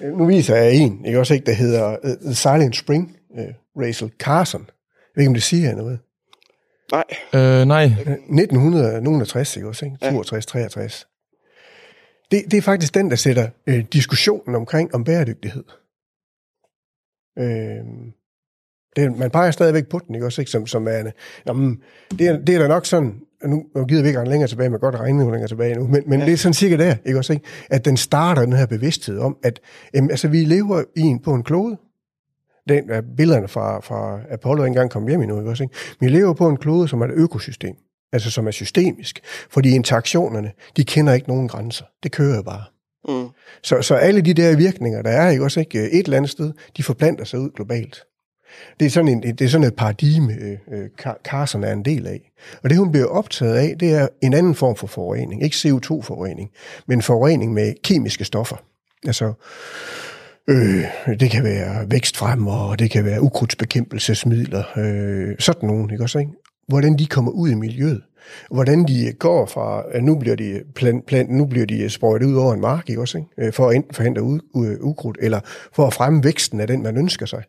[0.00, 4.10] nu viser jeg en, ikke også ikke, der hedder uh, The Silent Spring, uh, Rachel
[4.18, 4.60] Carson.
[4.60, 5.98] Jeg ved ikke, om det siger noget.
[6.92, 7.04] Nej.
[7.34, 7.84] Øh, nej.
[7.84, 9.96] 1960, ikke også, ikke?
[10.00, 11.08] 62, 63.
[12.30, 15.64] Det, det er faktisk den, der sætter øh, diskussionen omkring om bæredygtighed.
[17.38, 17.84] Øh,
[18.96, 20.50] det, man peger stadigvæk på den, ikke også, ikke?
[20.50, 21.10] Som, som er,
[21.46, 24.70] jamen, det, er, det er da nok sådan, nu, nu gider vi ikke længere tilbage,
[24.70, 26.26] man kan godt regne længere tilbage nu, men, men ja.
[26.26, 27.44] det er sådan cirka der, ikke også, ikke?
[27.70, 29.60] at den starter den her bevidsthed om, at
[29.94, 31.76] jamen, altså, vi lever i en, på en klode,
[32.68, 35.74] den er billederne fra, fra Apollo engang kom hjem i nu, ikke også, ikke?
[36.00, 37.74] Vi lever på en klode, som er et økosystem,
[38.12, 39.20] altså som er systemisk,
[39.50, 41.84] fordi interaktionerne, de kender ikke nogen grænser.
[42.02, 42.64] Det kører jo bare.
[43.08, 43.28] Mm.
[43.62, 46.52] Så, så alle de der virkninger, der er ikke også ikke et eller andet sted,
[46.76, 48.04] de forplanter sig ud globalt.
[48.80, 50.88] Det er sådan, en, det er sådan et paradigme, øh, øh
[51.24, 52.32] Carson er en del af.
[52.62, 55.42] Og det, hun bliver optaget af, det er en anden form for forurening.
[55.42, 56.50] Ikke CO2-forurening,
[56.86, 58.56] men forurening med kemiske stoffer.
[59.06, 59.32] Altså,
[60.48, 60.84] øh,
[61.20, 66.18] det kan være vækstfremmer, og det kan være ukrudtsbekæmpelsesmidler, øh, sådan nogen, ikke også?
[66.18, 66.32] Ikke?
[66.68, 68.02] Hvordan de kommer ud i miljøet
[68.50, 72.34] hvordan de går fra, at nu bliver de, plant, plant, nu bliver de sprøjtet ud
[72.34, 73.46] over en mark, ikke også, ikke?
[73.46, 75.40] Øh, for at enten forhindre u, u, ukrudt, eller
[75.72, 77.42] for at fremme væksten af den, man ønsker sig.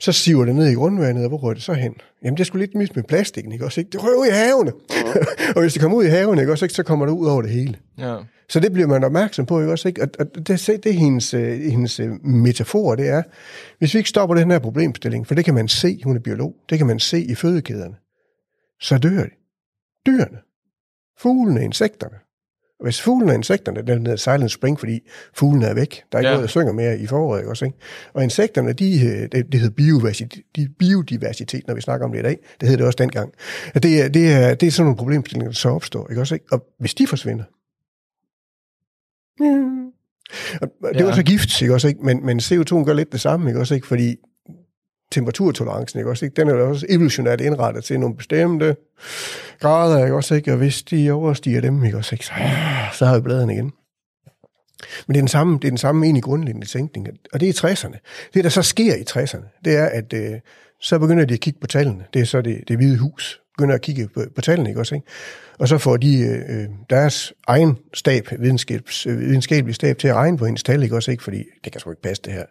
[0.00, 1.94] Så siver det ned i grundvandet, og hvor rører det så hen?
[2.24, 3.80] Jamen, det skulle lidt mis med plastikken, ikke også?
[3.80, 3.90] Ikke?
[3.90, 4.72] Det rører ud i havene.
[5.56, 6.74] og hvis det kommer ud i havene, ikke også, ikke?
[6.74, 7.76] så kommer det ud over det hele.
[7.98, 8.16] Ja.
[8.48, 9.88] Så det bliver man opmærksom på, ikke også?
[9.88, 10.02] Ikke?
[10.02, 13.22] Og, og det, det er hendes, øh, hendes øh, metafor, det er,
[13.78, 16.54] hvis vi ikke stopper den her problemstilling, for det kan man se, hun er biolog,
[16.70, 17.94] det kan man se i fødekæderne,
[18.80, 19.37] så dør de
[20.08, 20.38] dyrene.
[21.18, 22.16] Fuglene, insekterne.
[22.78, 25.00] Og hvis fuglene og insekterne, den hedder Silent Spring, fordi
[25.34, 26.02] fuglene er væk.
[26.12, 26.34] Der er ikke ja.
[26.34, 27.64] noget, der synger mere i foråret, ikke også?
[27.64, 27.78] Ikke?
[28.14, 32.18] Og insekterne, de, øh, det, det hedder biodiversitet, de, biodiversitet, når vi snakker om det
[32.18, 32.38] i dag.
[32.60, 33.32] Det hedder det også dengang.
[33.74, 36.34] Det, er, det, er, det er sådan nogle problemstillinger, der så opstår, ikke også?
[36.34, 36.46] Ikke?
[36.52, 37.44] Og hvis de forsvinder,
[39.40, 39.78] mm.
[40.60, 41.04] Og det ja.
[41.04, 41.88] var så gift, ikke også?
[41.88, 42.00] Ikke?
[42.04, 43.74] Men, men CO2 gør lidt det samme, ikke også?
[43.74, 43.86] Ikke?
[43.86, 44.16] Fordi
[45.12, 46.24] temperaturtolerancen, ikke også?
[46.24, 46.40] Ikke?
[46.40, 48.76] Den er også evolutionært indrettet til nogle bestemte
[49.60, 50.34] grader, ikke også?
[50.34, 50.52] Ikke?
[50.52, 52.14] Og hvis de overstiger dem, ikke også?
[52.14, 52.26] Ikke?
[52.26, 53.72] Så, ah, så har vi bladene igen.
[55.06, 57.68] Men det er den samme, det er den samme egentlig grundlæggende tænkning, og det er
[57.68, 58.30] i 60'erne.
[58.34, 60.40] Det, der så sker i 60'erne, det er, at øh,
[60.80, 62.04] så begynder de at kigge på tallene.
[62.14, 64.94] Det er så det, det hvide hus begynder at kigge på, på tallene, ikke også?
[64.94, 65.06] Ikke?
[65.58, 70.14] Og så får de øh, øh deres egen stab, videnskabs, øh, videnskabelig stab til at
[70.14, 71.10] regne på hendes tal, ikke også?
[71.10, 71.22] Ikke?
[71.22, 72.44] Fordi det kan sgu ikke passe det her.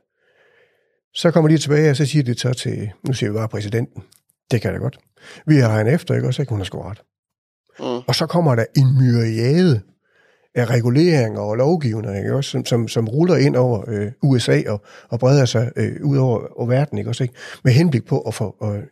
[1.17, 4.03] Så kommer de tilbage, og så siger de så til, nu siger vi bare præsidenten,
[4.51, 4.99] det kan da godt.
[5.45, 7.01] Vi har regnet efter, ikke også, ikke hun har sgu ret.
[7.79, 8.03] Mm.
[8.07, 9.81] Og så kommer der en myriade
[10.55, 14.81] af reguleringer og lovgivninger, ikke også, som, som, som ruller ind over øh, USA og,
[15.09, 17.35] og breder sig øh, ud over, over verden, ikke også, ikke?
[17.63, 18.83] med henblik på at, få, at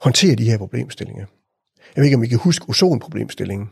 [0.00, 1.26] håndtere de her problemstillinger.
[1.96, 3.70] Jeg ved ikke, om I kan huske ozonproblemstillingen.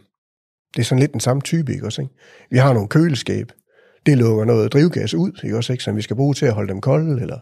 [0.76, 2.02] Det er sådan lidt den samme type, ikke også?
[2.02, 2.14] Ikke?
[2.50, 3.52] Vi har nogle køleskab,
[4.06, 6.68] det lukker noget drivgas ud, ikke også, ikke, som vi skal bruge til at holde
[6.68, 7.38] dem kolde, eller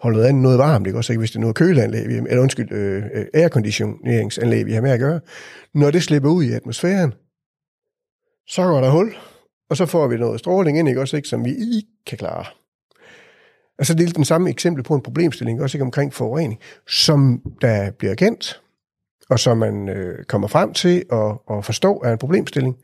[0.00, 2.72] holde noget andet noget varmt, ikke også, ikke, hvis det er noget køleanlæg, eller undskyld,
[2.72, 5.20] øh, øh, airconditioneringsanlæg, vi har med at gøre.
[5.74, 7.14] Når det slipper ud i atmosfæren,
[8.48, 9.14] så går der hul,
[9.70, 12.44] og så får vi noget stråling ind, ikke også, ikke, som vi ikke kan klare.
[13.78, 15.84] Altså det er den samme eksempel på en problemstilling, også ikke?
[15.84, 18.60] Omkring forurening, som der bliver kendt,
[19.30, 22.76] og som man øh, kommer frem til at, at forstå er en problemstilling,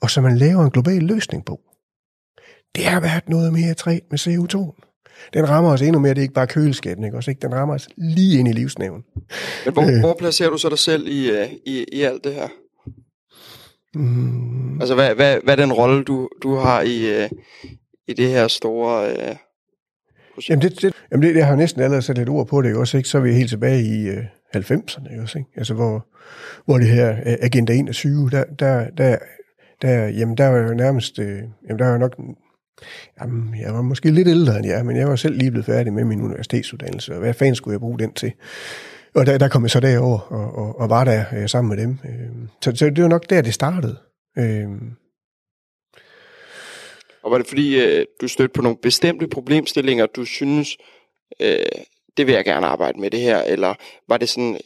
[0.00, 1.60] og som man laver en global løsning på
[2.74, 4.86] det har været noget mere træt med CO2.
[5.34, 7.16] Den rammer os endnu mere, det er ikke bare køleskabet, ikke?
[7.16, 7.42] Også, ikke?
[7.42, 9.02] den rammer os lige ind i livsnæven.
[9.64, 10.00] Men hvor, øh.
[10.00, 12.48] hvor placerer du så dig selv i, øh, i, i alt det her?
[13.94, 14.80] Mm.
[14.80, 17.30] Altså, hvad, hvad, hvad er den rolle, du, du har i, øh,
[18.08, 19.36] i det her store øh,
[20.34, 20.50] projekt?
[20.50, 22.76] Jamen, det, det, jamen det, jeg har næsten allerede sat lidt ord på det?
[22.76, 23.08] Også, ikke?
[23.08, 24.24] så er vi helt tilbage i øh,
[24.56, 25.22] 90'erne, ikke?
[25.22, 25.50] Også, ikke?
[25.56, 26.06] Altså, hvor,
[26.64, 29.18] hvor det her øh, Agenda 21, der, der, der,
[29.82, 32.20] der, jamen, der var jo nærmest, øh, jamen, der var nok
[33.20, 35.92] Jamen, jeg var måske lidt ældre end jer, men jeg var selv lige blevet færdig
[35.92, 38.32] med min universitetsuddannelse, og hvad fanden skulle jeg bruge den til?
[39.14, 41.84] Og der, der kom jeg så derover og, og, og var der øh, sammen med
[41.84, 41.98] dem.
[42.04, 43.96] Øh, så, så det var nok der, det startede.
[44.38, 44.68] Øh.
[47.22, 50.76] Og var det fordi, øh, du stødte på nogle bestemte problemstillinger, du synes,
[51.40, 51.58] øh,
[52.16, 53.74] det vil jeg gerne arbejde med det her, eller
[54.08, 54.58] var det sådan...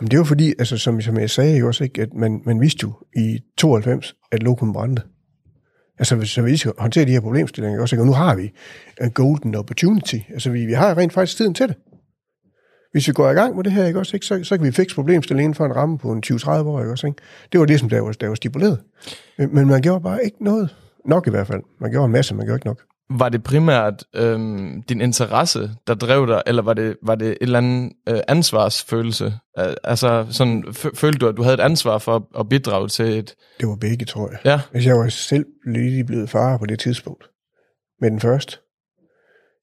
[0.00, 2.60] Jamen det var fordi, altså, som, som jeg sagde jo også, ikke, at man, man
[2.60, 5.02] vidste jo i 92, at lokum brændte.
[5.98, 8.52] Altså, så vi skal håndtere de her problemstillinger også, og nu har vi
[9.00, 10.16] en golden opportunity.
[10.32, 11.76] Altså, vi, vi har rent faktisk tiden til det.
[12.92, 14.72] Hvis vi går i gang med det her, ikke også, ikke, så, så kan vi
[14.72, 17.18] fikse problemstillingen for en ramme på en 20-30 år, ikke også, ikke?
[17.52, 18.78] Det var det, som der var, der var stipuleret.
[19.38, 20.76] Øh, men man gjorde bare ikke noget.
[21.04, 21.62] Nok i hvert fald.
[21.80, 22.82] Man gjorde en masse, man gjorde ikke nok.
[23.10, 27.36] Var det primært øhm, din interesse, der drev dig, eller var det, var det et
[27.40, 29.34] eller andet øh, ansvarsfølelse?
[29.84, 33.34] Altså, sådan, følte du, at du havde et ansvar for at, at bidrage til et...
[33.60, 34.38] Det var begge, tror jeg.
[34.44, 34.60] Ja.
[34.72, 37.24] Hvis jeg var selv lige blevet far på det tidspunkt,
[38.00, 38.56] med den første,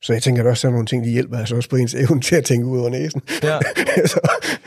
[0.02, 2.22] Så jeg tænker, at også sådan nogle ting, de hjælper altså også på ens evne
[2.22, 3.22] til at tænke ud over næsen.
[3.44, 3.60] Ja.
[4.14, 4.20] så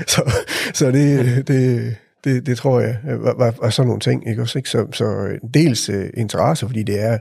[0.07, 0.33] så,
[0.75, 4.29] så det, det, det, det tror jeg var, var, var sådan nogle ting.
[4.29, 4.43] Ikke?
[4.43, 4.71] Også, ikke?
[4.71, 7.19] Så, så dels uh, interesse, fordi det er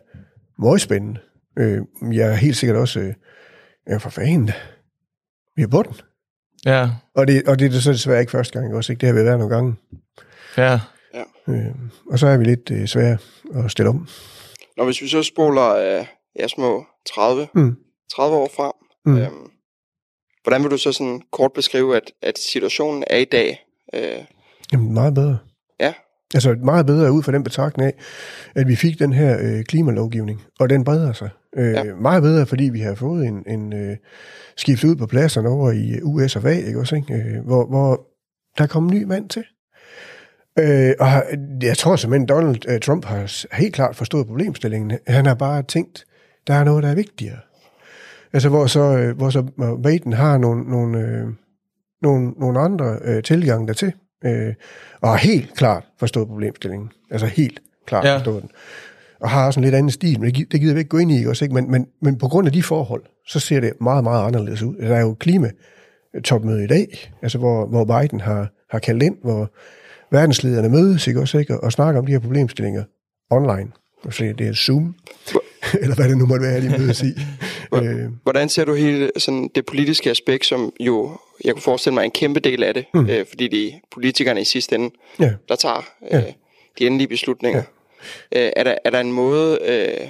[0.61, 1.19] meget spændende.
[1.59, 3.13] Uh, jeg er helt sikkert også, uh,
[3.87, 4.49] ja for fanden,
[5.55, 5.93] vi er på den.
[6.65, 6.89] Ja.
[7.15, 9.01] Og det, og det er så desværre ikke første gang også, ikke?
[9.01, 9.75] Det har vi været nogle gange.
[10.57, 10.79] Ja.
[11.49, 11.75] Øh,
[12.11, 13.17] og så er vi lidt øh, svære
[13.55, 14.07] at stille om.
[14.77, 16.05] Når hvis vi så spoler øh,
[16.39, 17.75] ja, små 30, Mm.
[18.15, 18.71] 30 år frem,
[19.05, 19.17] Mm.
[19.17, 19.51] øhm,
[20.43, 23.65] hvordan vil du så sådan kort beskrive, at, at situationen er i dag?
[23.93, 24.23] Øh,
[24.73, 25.37] Jamen, meget bedre.
[25.79, 25.93] Ja.
[26.33, 27.93] Altså meget bedre ud fra den betragtning af,
[28.55, 31.29] at vi fik den her øh, klimalovgivning, og den breder sig.
[31.57, 31.83] Øh, Ja.
[32.01, 33.97] Meget bedre, fordi vi har fået en, en øh,
[34.57, 37.13] skift ud på pladserne over i øh, US og VA, ikke også, ikke?
[37.13, 38.07] Øh, hvor, hvor
[38.57, 39.43] der kom ny mand til.
[40.59, 41.07] Øh, og
[41.61, 44.91] jeg tror simpelthen, Donald øh, Trump har helt klart forstået problemstillingen.
[45.07, 46.05] Han har bare tænkt,
[46.47, 47.37] der er noget, der er vigtigere.
[48.33, 51.27] Altså, hvor så, øh, hvor så øh, Biden har nogle, nogle, øh,
[52.01, 53.93] nogle, nogle andre øh, tilgange dertil,
[54.25, 54.53] øh,
[55.01, 56.91] og har helt klart forstået problemstillingen.
[57.11, 58.15] Altså helt klart Ja.
[58.15, 58.51] forstået den.
[59.19, 61.11] Og har også en lidt anden stil, men det, det gider vi ikke gå ind
[61.11, 61.55] i, også, ikke?
[61.55, 64.75] Men, men, men på grund af de forhold, så ser det meget, meget anderledes ud.
[64.75, 69.51] Der er jo klimatopmøde i dag, altså hvor, hvor Biden har, har kaldt ind, hvor
[70.11, 71.53] verdenslederne mødes, ikke også, ikke?
[71.57, 72.83] Og, og snakker om de her problemstillinger
[73.31, 73.71] online.
[74.03, 74.95] Og så det er Zoom,
[75.81, 77.13] eller hvad det nu måtte være, de mødes i.
[78.23, 82.05] hvordan ser du hele sådan, det politiske aspekt, som jo, jeg kunne forestille mig, er
[82.05, 83.09] en kæmpe del af det, mm.
[83.09, 85.33] øh, fordi det er politikerne i sidste ende, ja.
[85.49, 86.23] der tager øh,
[86.79, 87.63] de endelige beslutninger.
[88.31, 88.45] Ja.
[88.45, 90.09] Øh, er, der, er der en måde, øh,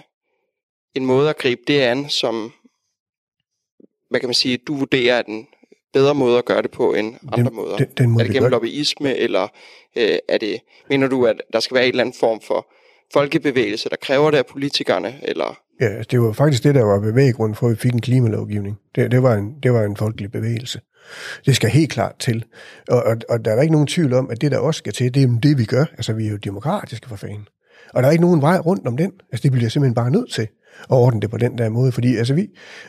[0.95, 2.53] en måde at gribe det an, som,
[4.09, 5.47] hvad kan man sige, du vurderer er den
[5.93, 7.77] bedre måde at gøre det på end andre Den- måder?
[7.77, 9.47] den- den måde, er det gennem lobbyisme, eller
[9.95, 12.67] øh, er det, mener du, at der skal være en eller anden form for
[13.13, 15.59] folkebevægelse, der kræver det af politikerne, eller...
[15.81, 18.77] Ja, det var faktisk det, der var bevæggrunden for, at vi fik en klimalovgivning.
[18.95, 20.81] Det, det, var, en, det var en folkelig bevægelse.
[21.45, 22.45] Det skal helt klart til.
[22.87, 25.13] Og, og, og der er ikke nogen tvivl om, at det, der også skal til,
[25.13, 25.85] det er det, vi gør.
[25.91, 27.47] Altså, vi er jo demokratiske for fanden.
[27.93, 29.11] Og der er ikke nogen vej rundt om den.
[29.31, 30.47] Altså, det bliver jeg simpelthen bare nødt til
[30.79, 31.91] at ordne det på den der måde.
[31.91, 32.47] Fordi, altså, vi...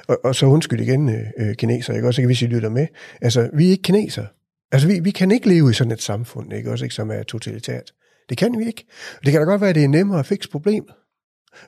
[0.09, 2.09] Og, og så undskyld igen, øh, øh, kineser, ikke?
[2.09, 2.87] Også ikke, hvis I lytter med.
[3.22, 4.26] Altså, vi er ikke kineser.
[4.72, 6.70] Altså, vi, vi kan ikke leve i sådan et samfund, ikke?
[6.70, 7.92] Også ikke, som er totalitært.
[8.29, 8.87] Det kan vi ikke.
[9.25, 10.95] Det kan da godt være, at det er nemmere at fikse problemet.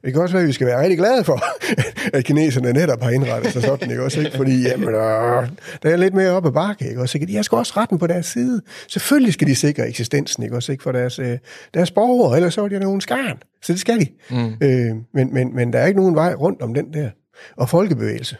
[0.04, 1.40] Det kan også være, at vi skal være rigtig glade for,
[2.16, 4.20] at kineserne netop har indrettet sig sådan, ikke også?
[4.20, 4.36] Ikke?
[4.36, 5.48] Fordi, jamen, øh,
[5.82, 7.18] der er lidt mere op ad bakke, ikke også?
[7.18, 7.26] Ikke?
[7.26, 8.62] De har sgu også retten på deres side.
[8.88, 10.72] Selvfølgelig skal de sikre eksistensen, ikke også?
[10.72, 10.82] Ikke?
[10.82, 11.38] For deres, øh,
[11.74, 13.42] deres borgere, ellers så er de nogen skarn.
[13.62, 14.06] Så det skal de.
[14.30, 14.54] Mm.
[14.62, 17.10] Øh, men, men, men der er ikke nogen vej rundt om den der.
[17.56, 18.36] Og folkebevægelse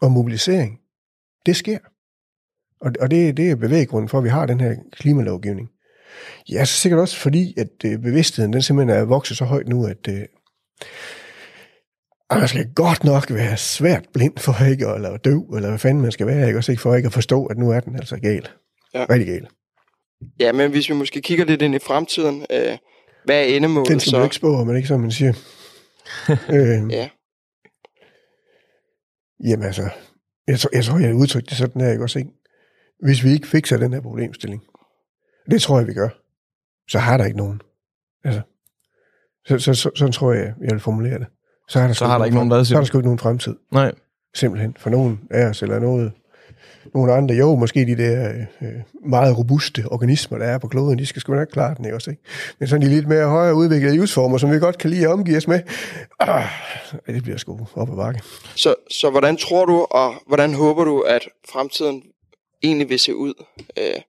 [0.00, 0.78] og mobilisering,
[1.46, 1.78] det sker.
[2.80, 5.68] Og, og det, det er bevæggrunden for, at vi har den her klimalovgivning.
[6.50, 9.86] Ja, så sikkert også fordi, at øh, bevidstheden den simpelthen er vokset så højt nu,
[9.86, 10.24] at øh,
[12.30, 16.02] man skal godt nok være svært blind for ikke at eller døv, eller hvad fanden
[16.02, 16.58] man skal være, ikke?
[16.58, 18.48] Også ikke for ikke at forstå, at nu er den altså gal.
[18.94, 19.06] Ja.
[19.10, 19.46] Rigtig gal.
[20.40, 22.78] Ja, men hvis vi måske kigger lidt ind i fremtiden, øh,
[23.24, 24.16] hvad er endemålet Den skal så?
[24.16, 25.32] man ikke spå, men ikke som man siger.
[26.56, 27.08] øh, Ja.
[29.44, 29.88] Jamen altså,
[30.46, 32.30] jeg tror, jeg, tror, jeg udtrykte det sådan her, ikke også ikke?
[33.02, 34.62] Hvis vi ikke fikser den her problemstilling,
[35.50, 36.08] det tror jeg, vi gør,
[36.88, 37.60] så har der ikke nogen.
[38.24, 38.40] Altså,
[39.46, 41.26] så, så, så, sådan tror jeg, jeg vil formulere det.
[41.68, 43.18] Så har der, sgu har der ikke nogen hvad, Så har der sgu ikke nogen
[43.18, 43.92] fremtid, Nej.
[44.34, 44.76] simpelthen.
[44.78, 46.12] For nogen af os, eller noget,
[46.94, 48.28] nogle andre, jo, måske de der
[48.62, 48.68] øh,
[49.06, 52.10] meget robuste organismer, der er på kloden, de skal sgu nok klare den, ikke også?
[52.10, 52.22] Ikke?
[52.58, 55.36] Men sådan de lidt mere højere udviklede livsformer, som vi godt kan lide at omgive
[55.36, 55.60] os med,
[56.20, 56.44] ah,
[57.06, 58.20] det bliver sgu op ad bakke.
[58.56, 62.02] Så, så hvordan tror du, og hvordan håber du, at fremtiden
[62.62, 63.44] egentlig vil se ud?
[63.78, 64.00] Øh,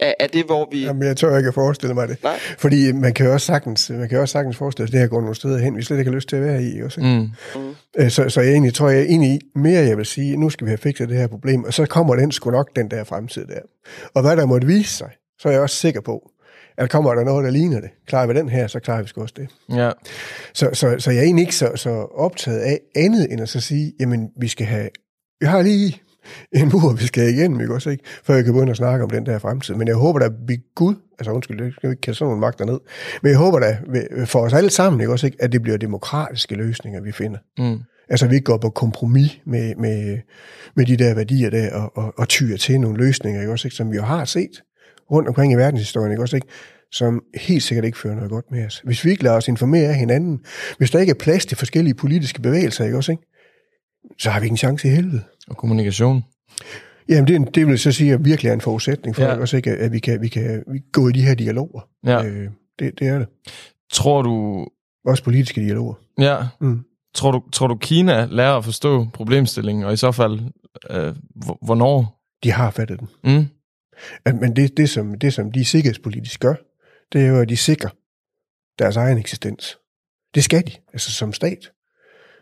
[0.00, 0.84] er, er det, hvor vi...
[0.84, 2.22] Jamen, jeg tør ikke at forestille mig det.
[2.22, 2.38] Nej.
[2.58, 5.00] Fordi man kan jo også sagtens, man kan jo også sagtens forestille sig, at det
[5.00, 6.82] her går nogle steder hen, vi slet ikke har lyst til at være i.
[6.82, 7.30] Også, ikke?
[7.54, 7.74] Mm.
[7.98, 10.50] Øh, Så, så jeg egentlig tror, jeg er enig i mere, jeg vil sige, nu
[10.50, 13.04] skal vi have fikset det her problem, og så kommer den sgu nok den der
[13.04, 13.60] fremtid der.
[14.14, 16.30] Og hvad der måtte vise sig, så er jeg også sikker på,
[16.78, 17.90] at kommer der noget, der ligner det.
[18.06, 19.48] Klarer vi den her, så klarer vi sgu også det.
[19.76, 19.90] Ja.
[20.54, 23.60] Så, så, så jeg er egentlig ikke så, så optaget af andet, end at så
[23.60, 24.88] sige, jamen, vi skal have,
[25.40, 26.02] vi har lige
[26.60, 28.04] en mur, vi skal igennem, ikke også, ikke?
[28.24, 29.74] Før jeg kan begynde at snakke om den der fremtid.
[29.74, 32.40] Men jeg håber da ved Gud, altså undskyld, det skal vi ikke kalde sådan nogle
[32.40, 32.80] magter ned,
[33.22, 33.78] men jeg håber da
[34.24, 35.38] for os alle sammen, ikke også, ikke?
[35.40, 37.38] At det bliver demokratiske løsninger, vi finder.
[37.58, 37.78] Mm.
[38.08, 40.18] Altså, vi ikke går på kompromis med, med,
[40.76, 43.76] med de der værdier der, og, og, og tyrer til nogle løsninger, ikke også, ikke?
[43.76, 44.62] Som vi jo har set
[45.10, 46.48] rundt omkring i verdenshistorien, ikke også, ikke?
[46.92, 48.82] Som helt sikkert ikke fører noget godt med os.
[48.84, 50.40] Hvis vi ikke lader os informere af hinanden,
[50.78, 53.22] hvis der ikke er plads til forskellige politiske bevægelser, ikke også, ikke?
[54.18, 55.22] Så har vi ikke en chance i helvede.
[55.50, 56.24] Og kommunikation.
[57.08, 59.36] Jamen, det, det vil så sige, at virkelig er en forudsætning for, Ja.
[59.36, 61.88] også, ikke, at vi kan, vi kan vi kan gå i de her dialoger.
[62.06, 62.24] Ja.
[62.24, 63.28] Øh, det, det er det.
[63.92, 64.66] Tror du...
[65.04, 65.94] Også politiske dialoger.
[66.18, 66.38] Ja.
[66.60, 66.84] Mm.
[67.14, 70.40] tror, du, tror du, Kina lærer at forstå problemstillingen, og i så fald,
[70.90, 71.14] øh,
[71.62, 72.22] hvornår?
[72.42, 73.08] De har fattet den.
[73.24, 73.46] Mm.
[74.40, 76.54] Men det, det, som, det, som de sikkerhedspolitisk gør,
[77.12, 77.90] det er jo, at de sikrer
[78.78, 79.78] deres egen eksistens.
[80.34, 81.72] Det skal de, altså som stat.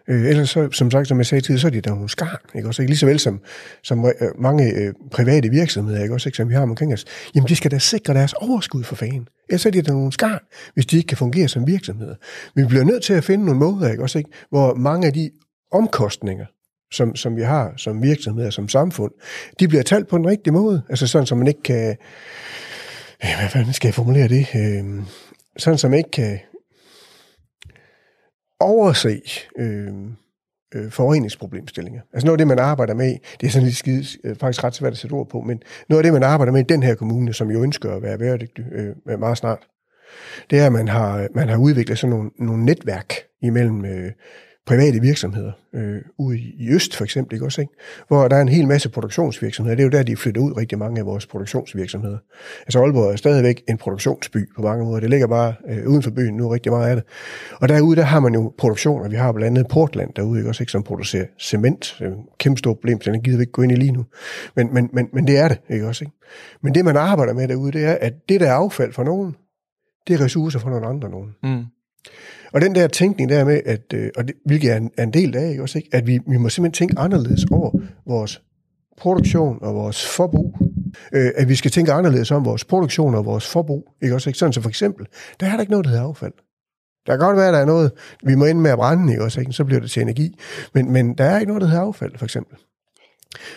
[0.08, 2.38] Øh, ellers, så, som sagt, som jeg sagde tidligere, så er det der nogle skarn,
[2.54, 2.82] ikke også?
[2.82, 2.90] Ikke?
[2.90, 3.40] Lige så vel som,
[3.82, 6.28] som øh, mange øh, private virksomheder, ikke også?
[6.28, 6.36] Ikke?
[6.36, 7.04] Som vi har omkring os.
[7.34, 9.28] Jamen, de skal da sikre deres overskud for fanden.
[9.48, 10.40] Ellers er det der nogle skarn,
[10.74, 12.14] hvis de ikke kan fungere som virksomheder.
[12.54, 14.18] Vi bliver nødt til at finde nogle måder, ikke også?
[14.18, 14.30] Ikke?
[14.50, 15.30] Hvor mange af de
[15.72, 16.46] omkostninger,
[16.92, 19.12] som, som vi har som virksomheder, som samfund,
[19.60, 20.82] de bliver talt på den rigtige måde.
[20.88, 21.96] Altså sådan, som man ikke kan...
[23.20, 24.46] Hvad fanden skal jeg formulere det?
[24.54, 25.02] Øh,
[25.56, 26.38] sådan, som man ikke kan
[28.64, 29.20] overse
[29.58, 29.92] øh,
[30.74, 32.00] øh, forureningsproblemstillinger.
[32.12, 34.74] Altså noget af det, man arbejder med, det er sådan lidt skide, øh, faktisk ret
[34.74, 36.94] svært at sætte ord på, men noget af det, man arbejder med i den her
[36.94, 39.58] kommune, som jo ønsker at være bæredygtig øh, meget snart,
[40.50, 44.12] det er, at man har, man har udviklet sådan nogle, nogle netværk imellem øh,
[44.66, 47.72] private virksomheder øh, ude i, Øst for eksempel, ikke også, ikke?
[48.08, 49.76] hvor der er en hel masse produktionsvirksomheder.
[49.76, 52.18] Det er jo der, de flytter ud rigtig mange af vores produktionsvirksomheder.
[52.60, 55.00] Altså Aalborg er stadigvæk en produktionsby på mange måder.
[55.00, 57.04] Det ligger bare øh, uden for byen nu rigtig meget af det.
[57.60, 59.08] Og derude, der har man jo produktioner.
[59.08, 61.96] Vi har blandt andet Portland derude, ikke også, ikke, som producerer cement.
[61.98, 64.04] Det kæmpe stort problem, så den gider vi ikke gå ind i lige nu.
[64.56, 66.16] Men, men, men, men det er det, ikke også, ikke?
[66.62, 69.34] Men det, man arbejder med derude, det er, at det, der er affald for nogen,
[70.08, 71.34] det er ressourcer for nogle andre nogen.
[71.42, 71.64] Mm.
[72.52, 75.12] Og den der tænkning der med, at, øh, og det, hvilket er en, er en
[75.12, 75.90] del af, ikke også, ikke?
[75.92, 77.70] at vi, vi må simpelthen tænke anderledes over
[78.06, 78.42] vores
[78.96, 80.58] produktion og vores forbrug.
[81.12, 83.88] Øh, at vi skal tænke anderledes om vores produktion og vores forbrug.
[84.02, 84.30] Ikke også?
[84.30, 84.38] Ikke?
[84.38, 85.06] Sådan så for eksempel,
[85.40, 86.32] der er der ikke noget, der hedder affald.
[87.06, 87.92] Der kan godt være, at der er noget,
[88.24, 89.40] vi må ind med at brænde, ikke også?
[89.40, 89.52] Ikke?
[89.52, 90.38] Så bliver det til energi.
[90.74, 92.58] Men, men der er ikke noget, der hedder affald, for eksempel.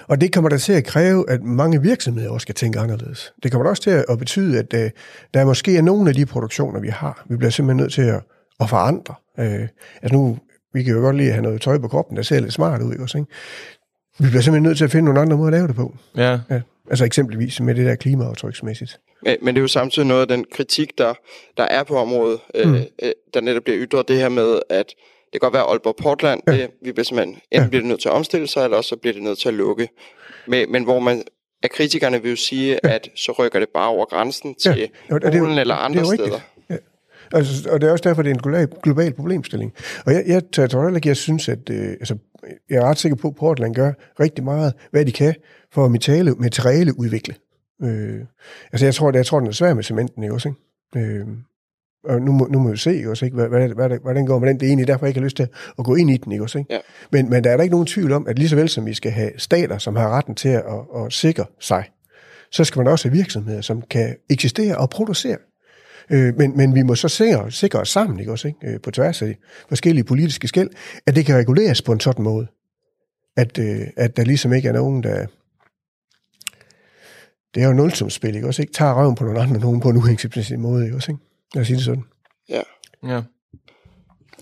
[0.08, 3.34] Og det kommer der til at kræve, at mange virksomheder også skal tænke anderledes.
[3.44, 4.92] Det kommer også til at betyde, at øh,
[5.34, 8.22] der måske er nogle af de produktioner, vi har, vi bliver simpelthen nødt til at
[8.60, 9.16] og forandre.
[9.40, 9.68] Øh,
[10.02, 10.38] altså nu,
[10.74, 12.82] vi kan jo godt lide at have noget tøj på kroppen, der ser lidt smart
[12.82, 13.18] ud, ikke også?
[13.18, 13.32] Ikke?
[14.20, 15.96] Vi bliver simpelthen nødt til at finde nogle andre måder at lave det på.
[16.18, 16.40] Ja.
[16.50, 16.62] ja.
[16.90, 19.00] Altså eksempelvis med det der klimaaftryksmæssigt.
[19.42, 21.14] Men, det er jo samtidig noget af den kritik, der,
[21.58, 22.76] der er på området, øh, mm.
[22.76, 26.42] øh, der netop bliver ytret det her med, at det kan godt være Aalborg Portland,
[26.48, 26.52] ja.
[26.52, 27.68] det, vi bliver simpelthen, enten ja.
[27.68, 29.54] bliver det nødt til at omstille sig, eller også så bliver det nødt til at
[29.54, 29.90] lukke.
[30.48, 31.24] Men, men hvor man
[31.64, 32.90] af kritikerne vil jo sige, ja.
[32.90, 35.20] at så rykker det bare over grænsen til ja.
[35.20, 36.40] Polen eller andre det steder.
[37.34, 39.74] Altså, og det er også derfor, det er en global, global problemstilling.
[40.06, 41.70] Og jeg, jeg, jeg tror heller ikke, jeg synes, at...
[41.70, 42.18] Øh, altså,
[42.70, 45.36] jeg er ret sikker på, at Portland gør rigtig meget, hvad de kan
[45.74, 47.36] for at materiale, materiale udvikle.
[47.84, 48.20] Øh,
[48.72, 50.50] altså, jeg tror, det, jeg tror, den er svær med cementen, ikke også?
[50.96, 51.08] Ikke?
[51.08, 51.28] Øh,
[52.04, 53.36] og nu må, nu må vi se, også, ikke?
[53.36, 54.60] Hvad, hvad, hvad, hvordan går med den?
[54.60, 55.48] Det er egentlig derfor, jeg ikke har lyst til
[55.80, 56.58] at gå ind i den, ikke også?
[56.58, 56.74] Ikke?
[56.74, 56.80] Ja.
[57.12, 58.94] Men, men der er der ikke nogen tvivl om, at lige så vel som vi
[58.94, 60.64] skal have stater, som har retten til at,
[60.96, 61.84] at, at sikre sig,
[62.52, 65.38] så skal man også have virksomheder, som kan eksistere og producere
[66.10, 68.68] Øh, men, men vi må så sikre, sikre os sammen, ikke også, ikke?
[68.68, 69.38] Øh, på tværs af
[69.70, 70.70] forskellige politiske skæld,
[71.06, 72.48] at det kan reguleres på en sådan måde,
[73.38, 75.26] at, øh, at der ligesom ikke er nogen, der...
[77.56, 78.74] Det er jo nulsumsspil, ikke også, ikke?
[78.74, 81.24] Tager røven på nogle andre, nogen på en uhensigtsmæssig måde, ikke også, ikke?
[81.54, 82.04] Lad os sige det sådan.
[82.50, 82.62] Ja.
[83.04, 83.22] Ja.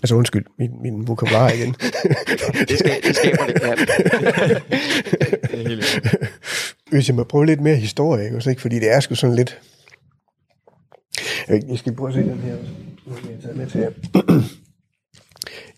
[0.02, 1.74] Altså undskyld, min, min vokabular igen.
[2.68, 3.78] det, skal, det skaber det kan.
[5.50, 6.00] det er helt
[6.90, 8.36] Hvis jeg må prøve lidt mere historie, ikke?
[8.36, 8.62] Også, ikke?
[8.62, 9.60] fordi det er sgu sådan lidt...
[11.50, 12.56] Øh, jeg skal prøve at se den her
[13.54, 13.80] med til.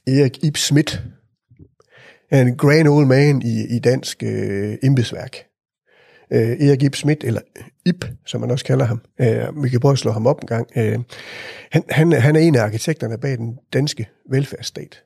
[0.06, 1.02] Erik Ib Schmidt
[2.30, 5.36] er en grand old man i, i dansk øh, embedsværk.
[6.32, 7.40] Øh, Erik Ib Schmidt, eller
[7.86, 9.00] Ib, som man også kalder ham.
[9.20, 10.66] Øh, vi kan prøve at slå ham op en gang.
[10.76, 10.98] Øh,
[11.70, 15.02] han, han, han er en af arkitekterne bag den danske velfærdsstat.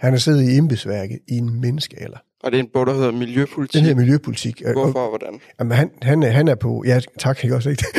[0.00, 2.18] Han har siddet i embedsværket i en menneskealder.
[2.44, 3.74] Og det er en bog, der hedder Miljøpolitik.
[3.74, 4.62] Den hedder Miljøpolitik.
[4.72, 5.40] Hvorfor og hvordan?
[5.60, 6.84] Jamen, han, han, han er på...
[6.86, 7.84] Ja, tak, ikke også, ikke?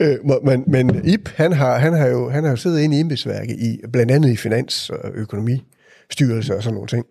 [0.00, 3.00] Øh, men, men Ip, han har, han, har jo, han har jo siddet inde i
[3.00, 7.06] embedsværket, i, blandt andet i finans- og økonomistyrelse og sådan nogle ting.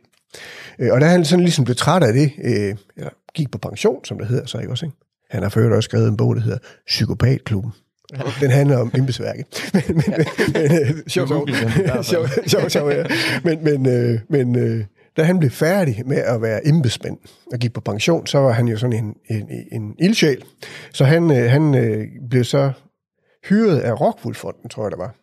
[0.80, 4.06] Øh, og da han sådan ligesom blev træt af det, øh, eller gik på pension,
[4.06, 4.98] som det hedder så, ikke også, ikke?
[5.30, 7.72] Han har ført også skrevet en bog, der hedder Psykopatklubben.
[8.42, 9.46] Den handler om embedsværket.
[9.74, 11.28] men, men, men, sjov,
[12.04, 13.04] sjov, sjov, sjov, ja.
[13.44, 14.86] Men, men, øh, men øh,
[15.18, 17.18] da han blev færdig med at være embedsmand
[17.54, 20.44] og gik på pension, så var han jo sådan en, en, en ildsjæl.
[20.94, 22.72] Så han, øh, han øh, blev så
[23.50, 25.16] hyret af Rockwool-fonden, tror jeg det var,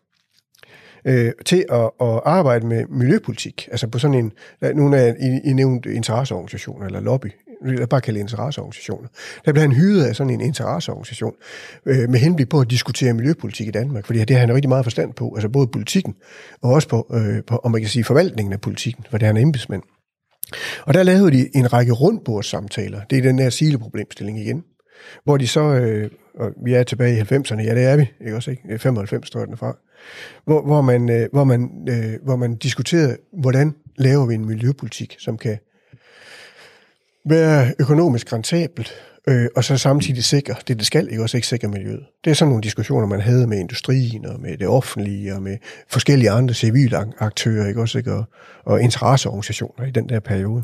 [1.05, 3.68] øh, til at, at arbejde med miljøpolitik.
[3.70, 4.32] Altså på sådan en,
[4.74, 7.32] nogle af I, I nævnt interesseorganisationer eller lobby,
[7.78, 9.09] jeg bare kalde interesseorganisationer.
[9.44, 11.34] Der blev han hyret af sådan en interesseorganisation
[11.86, 14.84] øh, med henblik på at diskutere miljøpolitik i Danmark, fordi det har han rigtig meget
[14.84, 16.14] forstand på, altså både politikken
[16.62, 19.32] og også på, øh, på om man kan sige, forvaltningen af politikken, for det er
[19.32, 19.82] han embedsmænd.
[20.82, 23.00] Og der lavede de en række rundbordssamtaler.
[23.11, 24.64] Det er den der sileproblemstilling igen,
[25.24, 28.36] hvor de så øh, og vi er tilbage i 90'erne, ja det er vi, ikke
[28.36, 28.78] også ikke?
[28.78, 29.76] 95 står den fra,
[30.44, 35.16] hvor, hvor, man, øh, hvor, man, øh, hvor man diskuterede, hvordan laver vi en miljøpolitik,
[35.18, 35.59] som kan
[37.29, 38.93] være økonomisk rentabelt,
[39.29, 42.05] øh, og så samtidig sikre det, det skal, ikke også ikke sikre miljøet.
[42.24, 45.57] Det er sådan nogle diskussioner, man havde med industrien, og med det offentlige, og med
[45.89, 48.24] forskellige andre civile aktører, ikke også ikke, og,
[48.64, 50.62] og interesseorganisationer i den der periode.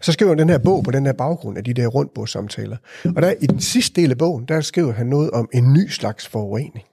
[0.00, 2.76] Så skriver han den her bog på den her baggrund af de der rundbordssamtaler.
[3.16, 5.88] Og der i den sidste del af bogen, der skriver han noget om en ny
[5.88, 6.86] slags forurening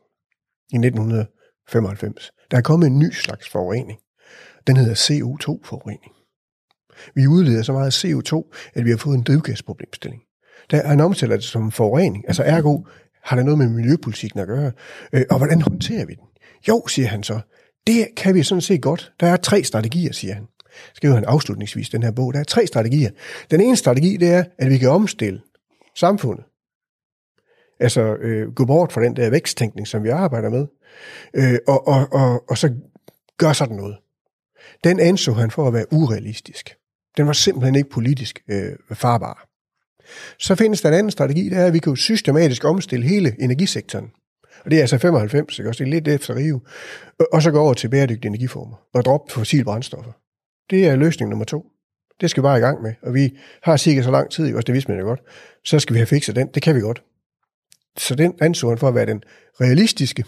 [0.71, 2.31] i 1995.
[2.51, 3.99] Der er kommet en ny slags forurening.
[4.67, 6.20] Den hedder CO2-forurening.
[7.15, 10.21] Vi udleder så meget CO2, at vi har fået en drivgasproblemstilling.
[10.71, 12.23] Der, han omtaler det som forurening.
[12.27, 12.83] Altså ergo
[13.23, 14.71] har det noget med miljøpolitikken at gøre.
[15.13, 16.23] Øh, og hvordan håndterer vi den?
[16.67, 17.39] Jo, siger han så.
[17.87, 19.11] Det kan vi sådan set godt.
[19.19, 20.47] Der er tre strategier, siger han
[20.93, 22.33] skriver han afslutningsvis den her bog.
[22.33, 23.09] Der er tre strategier.
[23.51, 25.41] Den ene strategi, det er, at vi kan omstille
[25.95, 26.45] samfundet.
[27.79, 30.67] Altså øh, gå bort fra den der væksttænkning, som vi arbejder med,
[31.33, 32.73] øh, og, og, og, og så
[33.37, 33.97] gør sådan noget.
[34.83, 36.75] Den anså han for at være urealistisk.
[37.17, 39.47] Den var simpelthen ikke politisk øh, farbar.
[40.39, 43.35] Så findes der en anden strategi, det er, at vi kan jo systematisk omstille hele
[43.39, 44.11] energisektoren.
[44.65, 45.69] Og det er altså 95, ikke?
[45.69, 46.59] Også det er lidt efter Rio.
[47.33, 50.11] Og så gå over til bæredygtige energiformer og droppe fossile brændstoffer.
[50.69, 51.65] Det er løsning nummer to.
[52.21, 52.93] Det skal vi bare i gang med.
[53.01, 55.19] Og vi har cirka så lang tid, også det vidste man jo godt.
[55.65, 56.47] Så skal vi have fikset den.
[56.47, 57.03] Det kan vi godt.
[57.97, 59.23] Så den anså han for at være den
[59.61, 60.25] realistiske,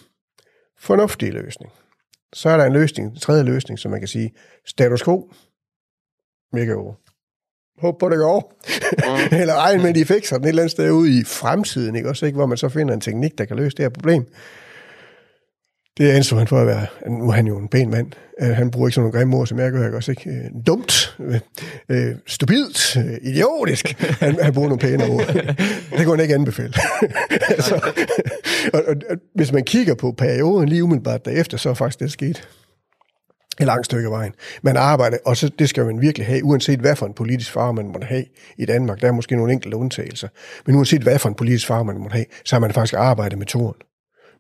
[0.79, 1.71] fornuftige løsning.
[2.33, 4.31] Så er der en løsning, en tredje løsning, som man kan sige,
[4.65, 5.31] status quo.
[6.53, 6.93] Mega jo.
[7.81, 8.53] Håb på, det går.
[8.97, 9.37] Mm.
[9.41, 12.09] eller ej, men de fikser den et eller andet sted ude i fremtiden, ikke?
[12.09, 12.35] Også, ikke?
[12.35, 14.25] hvor man så finder en teknik, der kan løse det her problem.
[15.97, 18.71] Det anså han for at være, nu er han jo en pæn mand, øh, han
[18.71, 20.29] bruger ikke sådan nogle grimme ord, som jeg gør, ikke også, ikke?
[20.29, 21.17] Øh, dumt,
[21.89, 25.27] øh, stupidt, idiotisk, han, han bruger nogle pæne ord.
[25.97, 26.73] Det kunne han ikke anbefale.
[27.49, 27.75] altså,
[28.73, 32.11] og, og, og, hvis man kigger på perioden lige umiddelbart derefter, så er faktisk det
[32.11, 32.47] sket
[33.59, 34.33] et langt stykke af vejen.
[34.61, 37.73] Man arbejder, og så, det skal man virkelig have, uanset hvad for en politisk farve
[37.73, 38.25] man måtte have
[38.57, 39.01] i Danmark.
[39.01, 40.27] Der er måske nogle enkelte undtagelser.
[40.65, 43.37] Men uanset hvad for en politisk farve man måtte have, så har man faktisk arbejdet
[43.37, 43.75] med toren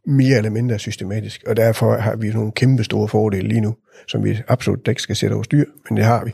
[0.05, 3.75] mere eller mindre systematisk, og derfor har vi nogle kæmpe store fordele lige nu,
[4.07, 6.31] som vi absolut ikke skal sætte over styr, men det har vi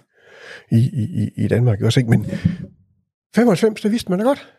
[0.72, 2.10] i, i, i Danmark også, ikke?
[2.10, 2.26] Men
[3.36, 4.54] 95, det vidste man da godt.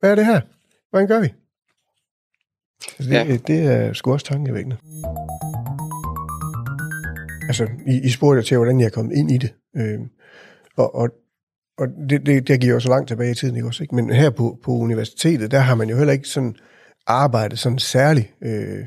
[0.00, 0.40] Hvad er det her?
[0.90, 1.28] Hvordan gør vi?
[2.98, 3.36] Altså, det, ja.
[3.36, 4.76] det er sgu også tankevækkende.
[7.48, 9.54] Altså, I, I spurgte til, hvordan jeg er kommet ind i det.
[9.76, 10.00] Øh,
[10.76, 11.08] og, og,
[11.78, 13.82] og det, det, det giver jo så langt tilbage i tiden, ikke også?
[13.82, 13.94] Ikke?
[13.94, 16.56] Men her på, på universitetet, der har man jo heller ikke sådan
[17.06, 18.84] arbejde sådan særligt øh,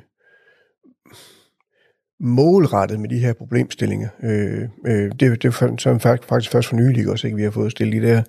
[2.19, 4.09] målrettet med de her problemstillinger.
[4.23, 7.37] Øh, øh, det, det er faktisk først for nylig også, ikke?
[7.37, 8.23] vi har fået stillet de der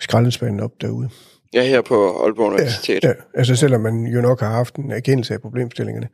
[0.00, 1.08] skraldespanden op derude.
[1.54, 3.04] Ja, her på Aalborg Universitet.
[3.04, 6.08] Ja, ja, altså selvom man jo nok har haft en erkendelse af problemstillingerne.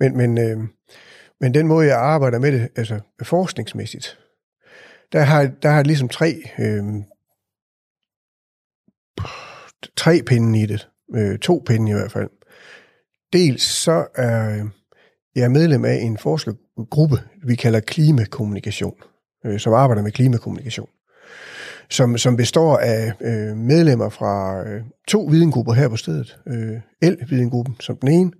[0.00, 0.58] Men, men, øh,
[1.40, 4.18] men den måde, jeg arbejder med det, altså forskningsmæssigt,
[5.12, 6.84] der har, der har ligesom tre, øh,
[9.96, 10.88] tre pinde i det.
[11.14, 12.30] Øh, to pinde i hvert fald.
[13.32, 14.70] Dels så er øhm,
[15.34, 17.16] jeg medlem af en forskergruppe,
[17.46, 18.94] vi kalder klimakommunikation,
[19.46, 20.88] øh, som arbejder med klimakommunikation,
[21.90, 26.38] som, som består af øh, medlemmer fra øh, to videngrupper her på stedet.
[26.46, 28.32] Øh, El-videngruppen som den ene,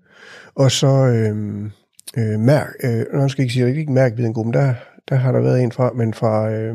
[0.54, 1.70] og så øh,
[2.16, 4.74] øh, Mærk, øh, nu skal jeg ikke sige, ikke Mærk-videngruppen, der,
[5.08, 6.74] der har der været en fra, men fra, øh,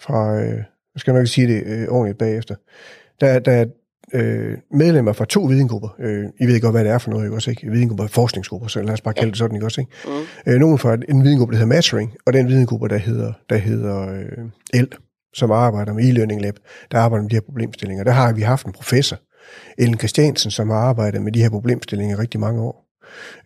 [0.00, 0.56] fra øh,
[0.94, 2.54] jeg skal nok ikke sige det øh, ordentligt bagefter,
[3.20, 3.64] der, der,
[4.14, 5.88] øh, medlemmer fra to videngrupper.
[5.98, 7.50] Øh, I ved godt, hvad det er for noget, ikke også?
[7.50, 7.70] Ikke?
[7.70, 9.80] Videngrupper, forskningsgrupper, så lad os bare kalde det sådan, ikke også?
[9.80, 9.92] Ikke?
[10.46, 10.52] Mm.
[10.52, 14.08] Øh, nogen fra en videngruppe, der hedder Mastering, og den videngruppe, der hedder, der hedder
[14.08, 14.88] øh, EL,
[15.34, 16.56] som arbejder med e-learning lab,
[16.90, 18.04] der arbejder med de her problemstillinger.
[18.04, 19.18] Der har vi haft en professor,
[19.78, 22.85] Ellen Christiansen, som har arbejdet med de her problemstillinger rigtig mange år,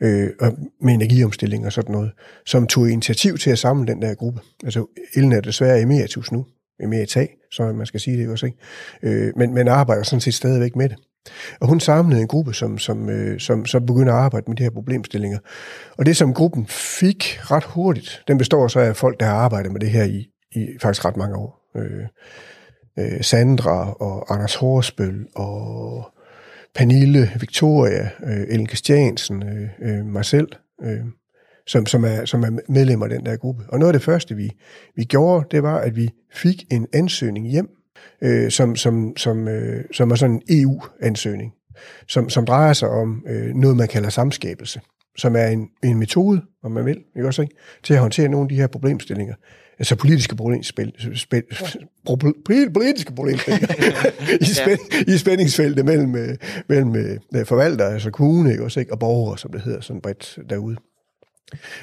[0.01, 2.11] øh, og med energiomstilling og sådan noget,
[2.47, 4.41] som tog initiativ til at samle den der gruppe.
[4.65, 6.47] Altså, Ellen er desværre emeritus nu,
[7.09, 8.59] tag, så man skal sige det også, ikke?
[9.03, 10.97] Øh, men, men arbejder sådan set stadigvæk med det.
[11.61, 14.63] Og hun samlede en gruppe, som, som, øh, som, som begynder at arbejde med de
[14.63, 15.39] her problemstillinger.
[15.99, 19.73] Og det, som gruppen fik ret hurtigt, den består så af folk, der har arbejdet
[19.73, 21.71] med det her i, i faktisk ret mange år.
[21.77, 22.07] Øh,
[22.99, 26.05] øh, Sandra og Anders Horsbøl og
[26.75, 30.49] Pernille, Victoria, øh, Ellen Christiansen, øh, øh, mig selv.
[30.83, 31.05] Øh,
[31.67, 33.65] som, som, er, som er medlemmer af den der gruppe.
[33.69, 34.51] Og noget af det første, vi,
[34.97, 37.69] vi gjorde, det var, at vi fik en ansøgning hjem,
[38.23, 41.53] øh, som, som, som, øh, som er sådan en EU-ansøgning,
[42.09, 44.81] som, som drejer sig om øh, noget, man kalder samskabelse.
[45.19, 47.55] som er en, en metode, om man vil, ikke også, ikke?
[47.83, 49.35] til at håndtere nogle af de her problemstillinger.
[49.81, 51.43] Altså politiske problemspil, spil,
[52.11, 53.69] pro- politiske problemstillinger
[54.41, 56.37] i, spænd, i spændingsfeltet mellem, øh,
[56.69, 58.93] mellem øh, forvalter, altså kommune, ikke også, ikke?
[58.93, 60.77] og borgere, som det hedder sådan bredt derude.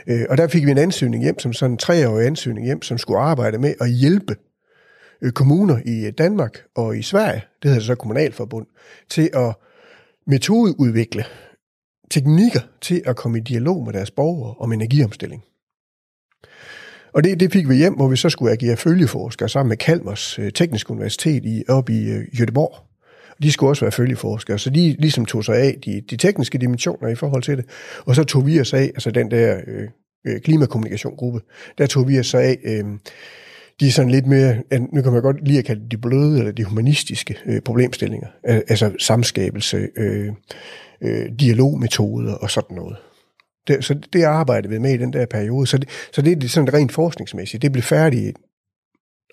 [0.08, 2.98] Øh, og der fik vi en ansøgning hjem, som sådan en treårig ansøgning hjem, som
[2.98, 4.36] skulle arbejde med at hjælpe
[5.34, 8.66] kommuner i Danmark og i Sverige, det hedder så kommunalforbund,
[9.10, 9.56] til at
[10.28, 11.24] metodeudvikle
[12.12, 15.43] teknikker til at komme i dialog med deres borgere om energiomstilling.
[17.14, 20.39] Og det, det fik vi hjem, hvor vi så skulle agere følgeforskere sammen med Kalmers
[20.39, 22.84] øh, Tekniske Universitet i, oppe i øh, Göteborg.
[23.41, 27.10] De skulle også være følgeforskere, så de ligesom tog sig af de, de tekniske dimensioner
[27.10, 27.66] i forhold til det.
[28.05, 29.88] Og så tog vi os af, altså den der øh,
[30.28, 31.39] øh klimakommunikationgruppe,
[31.78, 32.86] der tog vi os af øh,
[33.80, 34.55] de er sådan lidt mere,
[34.93, 38.91] nu kan man godt lide at kalde de bløde eller de humanistiske øh, problemstillinger, altså
[38.99, 40.30] samskabelse, øh,
[41.01, 42.97] øh, dialogmetoder og sådan noget.
[43.68, 45.68] Det, så det arbejdede vi med i den der periode.
[45.68, 47.61] Så det, så det er sådan rent forskningsmæssigt.
[47.61, 48.38] Det blev færdigt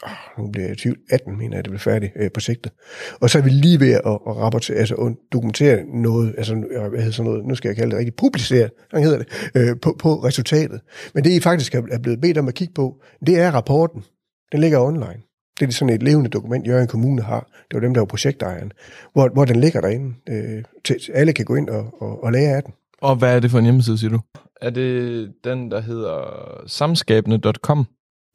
[0.02, 2.72] oh, nu bliver jeg 20, 18, mener jeg, det blev færdigt øh, projektet.
[3.20, 6.88] Og så er vi lige ved at, at rapportere, altså at dokumentere noget, altså øh,
[6.88, 9.76] hvad hedder sådan noget, nu skal jeg kalde det rigtigt, publicere, sådan hedder det, øh,
[9.82, 10.80] på, på resultatet.
[11.14, 14.04] Men det I faktisk er blevet bedt om at kigge på, det er rapporten.
[14.52, 15.20] Den ligger online.
[15.60, 17.40] Det er sådan et levende dokument, Jørgen Kommune har.
[17.40, 18.72] Det var dem, der var projektejeren.
[19.12, 20.14] Hvor, hvor den ligger derinde.
[20.28, 22.72] Øh, til, alle kan gå ind og, og, og lære af den.
[23.02, 24.20] Og hvad er det for en hjemmeside, siger du?
[24.62, 26.20] Er det den, der hedder
[26.66, 27.86] samskabende.com?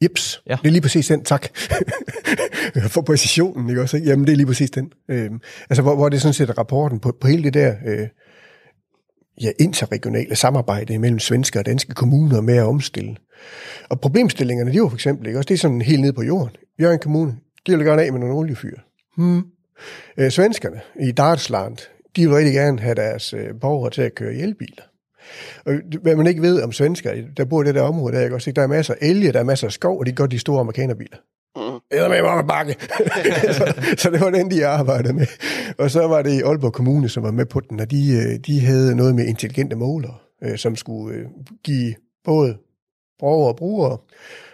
[0.02, 0.56] Jeps, ja.
[0.62, 1.46] det er lige præcis den, tak.
[2.94, 3.96] for præcisionen, ikke også?
[3.96, 4.92] Jamen, det er lige præcis den.
[5.08, 5.30] Øh,
[5.70, 8.08] altså, hvor, hvor det sådan set rapporten på, på hele det der øh,
[9.42, 13.16] ja, interregionale samarbejde mellem svenske og danske kommuner med at omstille.
[13.88, 15.38] Og problemstillingerne, de var for eksempel, ikke?
[15.38, 16.56] Også det er sådan helt ned på jorden.
[16.80, 17.36] Jørgen Kommune,
[17.66, 18.78] de vil gerne af med nogle oliefyr.
[19.16, 19.42] Hmm.
[20.18, 21.76] Øh, svenskerne i Dartsland,
[22.16, 24.82] de vil rigtig gerne have deres øh, borgere til at køre i elbiler.
[25.66, 28.34] Og hvad man ikke ved om svensker, der bor i det der område, der, ikke
[28.34, 30.38] også, der er masser af elge, der er masser af skov, og de går de
[30.38, 31.16] store amerikanerbiler.
[31.56, 31.80] Mm.
[31.90, 32.76] Eller med mig bakke.
[33.58, 35.26] så, så det var den, de arbejdede med.
[35.78, 38.60] Og så var det Aalborg Kommune, som var med på den, og de, øh, de
[38.60, 41.28] havde noget med intelligente målere, øh, som skulle
[41.64, 41.94] give
[42.24, 42.56] både
[43.18, 43.98] borgere og brugere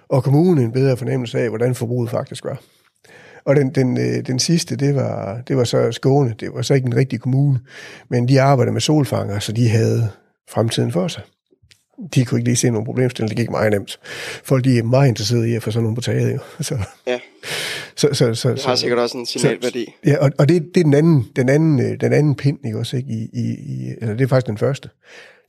[0.08, 2.60] og kommunen en bedre fornemmelse af, hvordan forbruget faktisk var.
[3.46, 6.34] Og den, den, den sidste, det var, det var så Skåne.
[6.40, 7.60] Det var så ikke en rigtig kommune,
[8.08, 10.08] men de arbejdede med solfanger, så de havde
[10.48, 11.22] fremtiden for sig
[12.14, 13.30] de kunne ikke lige se nogen problemstilling.
[13.30, 14.00] Det gik meget nemt.
[14.44, 16.32] Folk de er meget interesserede i at få sådan nogen på taget.
[16.32, 16.38] Jo.
[16.60, 17.18] Så, ja.
[17.96, 19.84] Så, så, så, det har så, sikkert også en signalværdi.
[19.84, 22.58] Så, ja, og, og det, det er den anden, den anden, øh, den anden pind,
[22.64, 22.96] ikke også?
[22.96, 23.08] Ikke?
[23.08, 24.88] I, i, i, eller det er faktisk den første.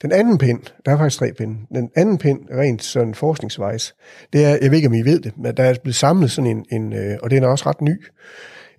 [0.01, 1.55] Den anden pind, der er faktisk tre pinde.
[1.75, 3.95] Den anden pind, rent sådan forskningsvejs,
[4.33, 6.51] det er, jeg ved ikke, om I ved det, men der er blevet samlet sådan
[6.51, 8.05] en, en øh, og den er også ret ny,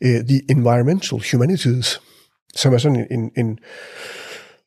[0.05, 2.01] uh, The Environmental Humanities,
[2.55, 3.59] som er sådan en, en, en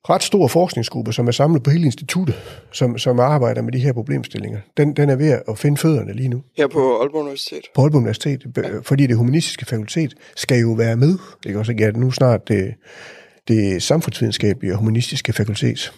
[0.09, 2.35] ret stor forskningsgruppe, som er samlet på hele instituttet,
[2.71, 4.59] som, som arbejder med de her problemstillinger.
[4.77, 6.41] Den, den er ved at finde fødderne lige nu.
[6.57, 7.61] Her på Aalborg Universitet?
[7.75, 8.79] På Aalborg Universitet, ja.
[8.83, 11.17] fordi det humanistiske fakultet skal jo være med.
[11.45, 12.73] Ikke også ja, nu snart det,
[13.47, 15.93] det samfundsvidenskabelige og humanistiske fakultet.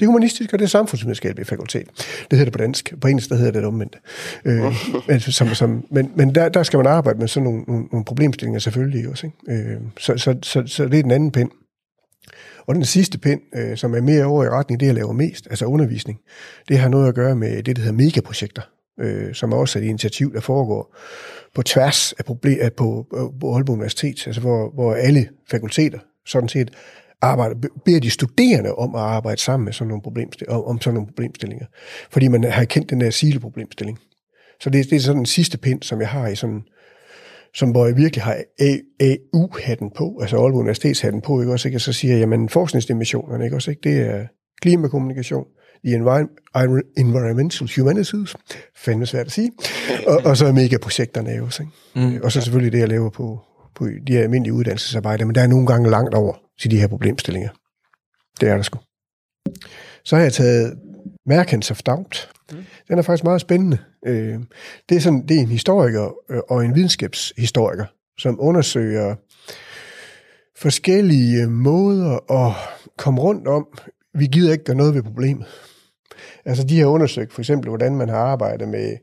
[0.00, 1.86] Det humanistiske og det samfundsvidenskabelige fakultet.
[1.96, 2.94] Det hedder det på dansk.
[3.00, 3.98] På engelsk der hedder det omvendt.
[4.44, 4.64] Øh,
[5.14, 8.04] altså, som, som, men men der, der skal man arbejde med sådan nogle, nogle, nogle
[8.04, 9.26] problemstillinger selvfølgelig også.
[9.26, 9.62] Ikke?
[9.62, 11.50] Øh, så, så, så, så det er den anden pind.
[12.66, 15.46] Og den sidste pind, øh, som er mere over i retning det, jeg laver mest,
[15.50, 16.18] altså undervisning,
[16.68, 18.62] det har noget at gøre med det, der hedder megaprojekter,
[19.00, 20.96] øh, som er også et initiativ, der foregår
[21.54, 23.06] på tværs af problem, på,
[23.40, 26.70] på Aalborg Universitet, altså hvor, hvor alle fakulteter sådan set
[27.22, 31.06] arbejder, beder de studerende om at arbejde sammen med sådan nogle problemstillinger, om sådan nogle
[31.06, 31.66] problemstillinger.
[32.10, 33.98] Fordi man har kendt den der sileproblemstilling.
[34.60, 36.62] Så det, det er sådan den sidste pind, som jeg har i sådan
[37.54, 41.76] som hvor jeg virkelig har AAU-hatten på, altså Aalborg Universitetshatten på, ikke også, ikke?
[41.76, 43.90] Og så siger jeg, jamen forskningsdimensionerne, ikke også, ikke?
[43.90, 44.26] Det er
[44.62, 45.44] klimakommunikation,
[45.84, 45.92] i
[46.96, 48.36] Environmental Humanities,
[48.76, 49.50] fandme svært at sige,
[50.06, 52.08] og, og så er megaprojekterne også, ikke?
[52.08, 52.20] Mm.
[52.22, 53.40] Og så selvfølgelig det, jeg laver på,
[53.74, 57.50] på de almindelige uddannelsesarbejder, men der er nogle gange langt over til de her problemstillinger.
[58.40, 58.78] Det er der sgu.
[60.04, 60.78] Så har jeg taget
[61.26, 62.30] Merkens of Doubt.
[62.52, 62.64] Mm.
[62.88, 63.78] Den er faktisk meget spændende.
[64.06, 64.38] Øh,
[64.88, 67.84] det, er sådan, det er en historiker øh, og en videnskabshistoriker,
[68.18, 69.14] som undersøger
[70.58, 72.52] forskellige måder at
[72.98, 73.78] komme rundt om.
[74.14, 75.46] Vi gider ikke gøre noget ved problemet.
[76.44, 78.96] Altså, de har undersøgt for eksempel, hvordan man har arbejdet med,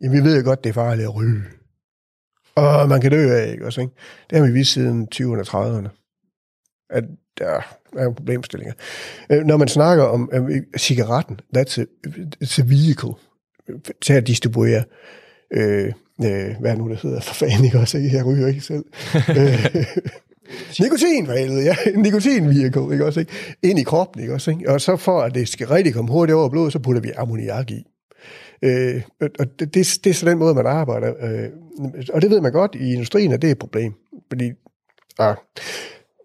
[0.00, 1.42] jamen vi ved jo godt, det er farligt at ryge.
[2.54, 3.92] Og man kan dø af, ikke også, ikke?
[4.30, 5.99] Det har vi vist siden 20'erne og 30'erne.
[6.90, 7.04] At
[7.38, 7.60] der
[7.96, 8.74] er problemstillinger.
[9.32, 11.84] Øh, når man snakker om øh, cigaretten, that's a,
[12.44, 13.12] it's a vehicle
[14.02, 14.84] til at distribuere
[15.50, 15.92] øh,
[16.24, 18.84] øh, hvad nu det hedder, for fanden ikke også, jeg ryger ikke selv.
[19.38, 19.66] øh,
[20.80, 21.74] Nikotin, for helvede, ja.
[21.96, 23.32] Nikotinvirko, ikke også, ikke?
[23.62, 24.70] Ind i kroppen, ikke også, ikke?
[24.70, 27.70] Og så for, at det skal rigtig komme hurtigt over blodet, så putter vi ammoniak
[27.70, 27.86] i.
[28.62, 29.28] Øh, og
[29.58, 31.14] det, det, det er så den måde, man arbejder.
[31.22, 31.48] Øh,
[32.12, 33.92] og det ved man godt i industrien, at det er et problem.
[34.28, 34.52] Fordi,
[35.18, 35.36] ah,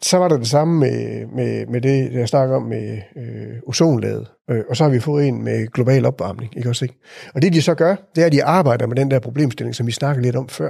[0.05, 4.27] så var der det samme med, med, med det, jeg snakker om med øh, ozonlaget.
[4.49, 6.95] Øh, og så har vi fået en med global opvarmning, ikke også ikke?
[7.35, 9.87] Og det de så gør, det er, at de arbejder med den der problemstilling, som
[9.87, 10.69] vi snakkede lidt om før.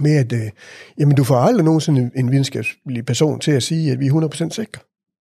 [0.00, 0.50] Med at, øh,
[0.98, 4.48] jamen du får aldrig nogensinde en, en videnskabelig person til at sige, at vi er
[4.48, 4.82] 100% sikre.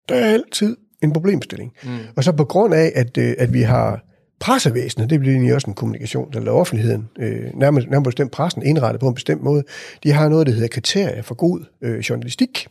[0.08, 1.72] Der er altid en problemstilling.
[1.84, 1.98] Mm.
[2.16, 4.04] Og så på grund af, at, øh, at vi har
[4.40, 9.00] pressevæsenet, det bliver egentlig også en kommunikation, eller offentligheden, øh, nærmest, nærmest bestemt pressen, indrettet
[9.00, 9.64] på en bestemt måde,
[10.02, 12.66] de har noget, der hedder kriterier for god øh, journalistik.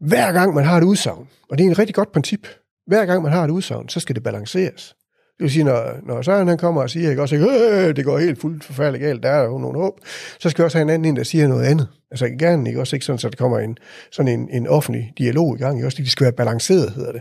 [0.00, 2.48] Hver gang man har et udsagn, og det er en rigtig godt princip,
[2.86, 4.94] hver gang man har et udsagn, så skal det balanceres.
[5.38, 8.04] Det vil sige, når, når Søren han kommer og siger, ikke, også, ikke, øh, det
[8.04, 10.00] går helt fuldt forfærdeligt galt, der er jo nogen håb,
[10.40, 11.88] så skal vi også have en anden en, der siger noget andet.
[12.10, 13.78] Altså gerne ikke også ikke sådan, så der kommer en,
[14.12, 15.78] sådan en, en offentlig dialog i gang.
[15.78, 15.86] Ikke?
[15.86, 17.20] Også, det skal være balanceret, hedder det.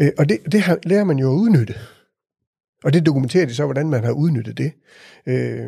[0.00, 1.74] Øh, og det, det her lærer man jo at udnytte.
[2.84, 4.72] Og det dokumenterer de så, hvordan man har udnyttet det.
[5.26, 5.66] Øh,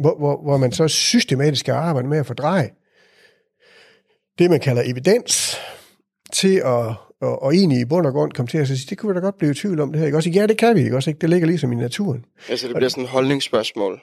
[0.00, 2.70] hvor, hvor, hvor man så systematisk skal arbejde med at fordreje
[4.38, 5.56] det, man kalder evidens,
[6.32, 9.14] til at, og, og egentlig i bund og grund komme til at sige, det kunne
[9.14, 10.06] vi da godt blive i tvivl om det her.
[10.06, 10.18] Ikke?
[10.18, 10.96] Også, ja, det kan vi ikke.
[10.96, 11.20] Også, ikke?
[11.20, 12.24] Det ligger ligesom i naturen.
[12.50, 14.00] Altså, det bliver sådan et holdningsspørgsmål.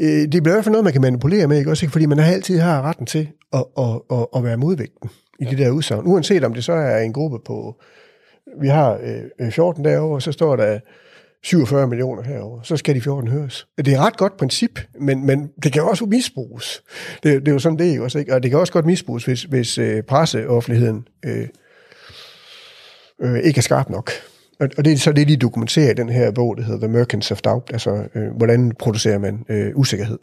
[0.00, 1.70] Øh, det bliver i hvert fald noget, man kan manipulere med, ikke?
[1.70, 1.92] Også, ikke?
[1.92, 5.50] fordi man altid har retten til at, at, at, at være modvægten i ja.
[5.50, 6.06] de der udsagn.
[6.06, 7.80] Uanset om det så er en gruppe på,
[8.60, 9.00] vi har
[9.40, 10.78] øh, 14 derovre, og så står der
[11.44, 13.66] 47 millioner herover, så skal de 14 høres.
[13.78, 16.82] Det er et ret godt princip, men, men det kan også misbruges.
[17.22, 18.34] Det, det er jo sådan, det er også, ikke?
[18.34, 21.48] Og det kan også godt misbruges, hvis, hvis øh, presseoffentligheden øh,
[23.22, 24.10] øh, ikke er skarp nok.
[24.60, 26.88] Og, og det er så det, de dokumenterer i den her bog, der hedder The
[26.88, 30.18] Merchants of Doubt, altså øh, hvordan producerer man øh, usikkerhed.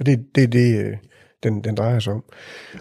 [0.00, 0.96] Og det er det, det øh,
[1.42, 2.24] den, den drejer sig om.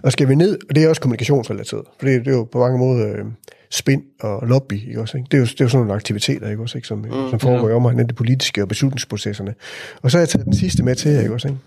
[0.04, 2.60] Og skal vi ned, og det er også kommunikationsrelateret, for det, det er jo på
[2.60, 3.26] mange måder øh,
[3.72, 5.18] spin og lobby, ikke også?
[5.18, 5.28] Ikke?
[5.32, 6.88] Det, er jo, det er jo sådan nogle aktiviteter, ikke også, ikke?
[6.88, 7.76] Som, mm, som foregår ja.
[7.76, 9.56] om af det politiske og beslutningsprocesserne.
[10.02, 11.48] Og så har jeg taget den sidste med til, ikke også?
[11.48, 11.60] Ikke?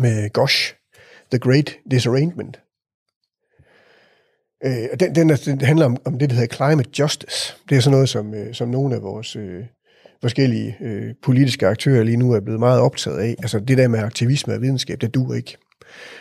[0.00, 0.74] Med Gosh,
[1.30, 2.60] The Great Disarrangement.
[4.64, 7.54] Øh, og den, den, er, den handler om, om det, der hedder climate justice.
[7.68, 9.64] Det er sådan noget, som, øh, som nogle af vores øh,
[10.20, 13.34] forskellige øh, politiske aktører lige nu er blevet meget optaget af.
[13.38, 15.56] Altså det der med aktivisme og videnskab, det duer ikke.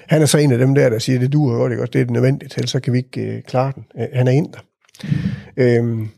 [0.08, 1.92] Han er så en af dem der, der siger, det duer godt, ikke også?
[1.92, 3.86] Det er nødvendigt, ellers så kan vi ikke øh, klare den.
[4.00, 4.60] Øh, han er inder.
[5.58, 6.10] Øhm,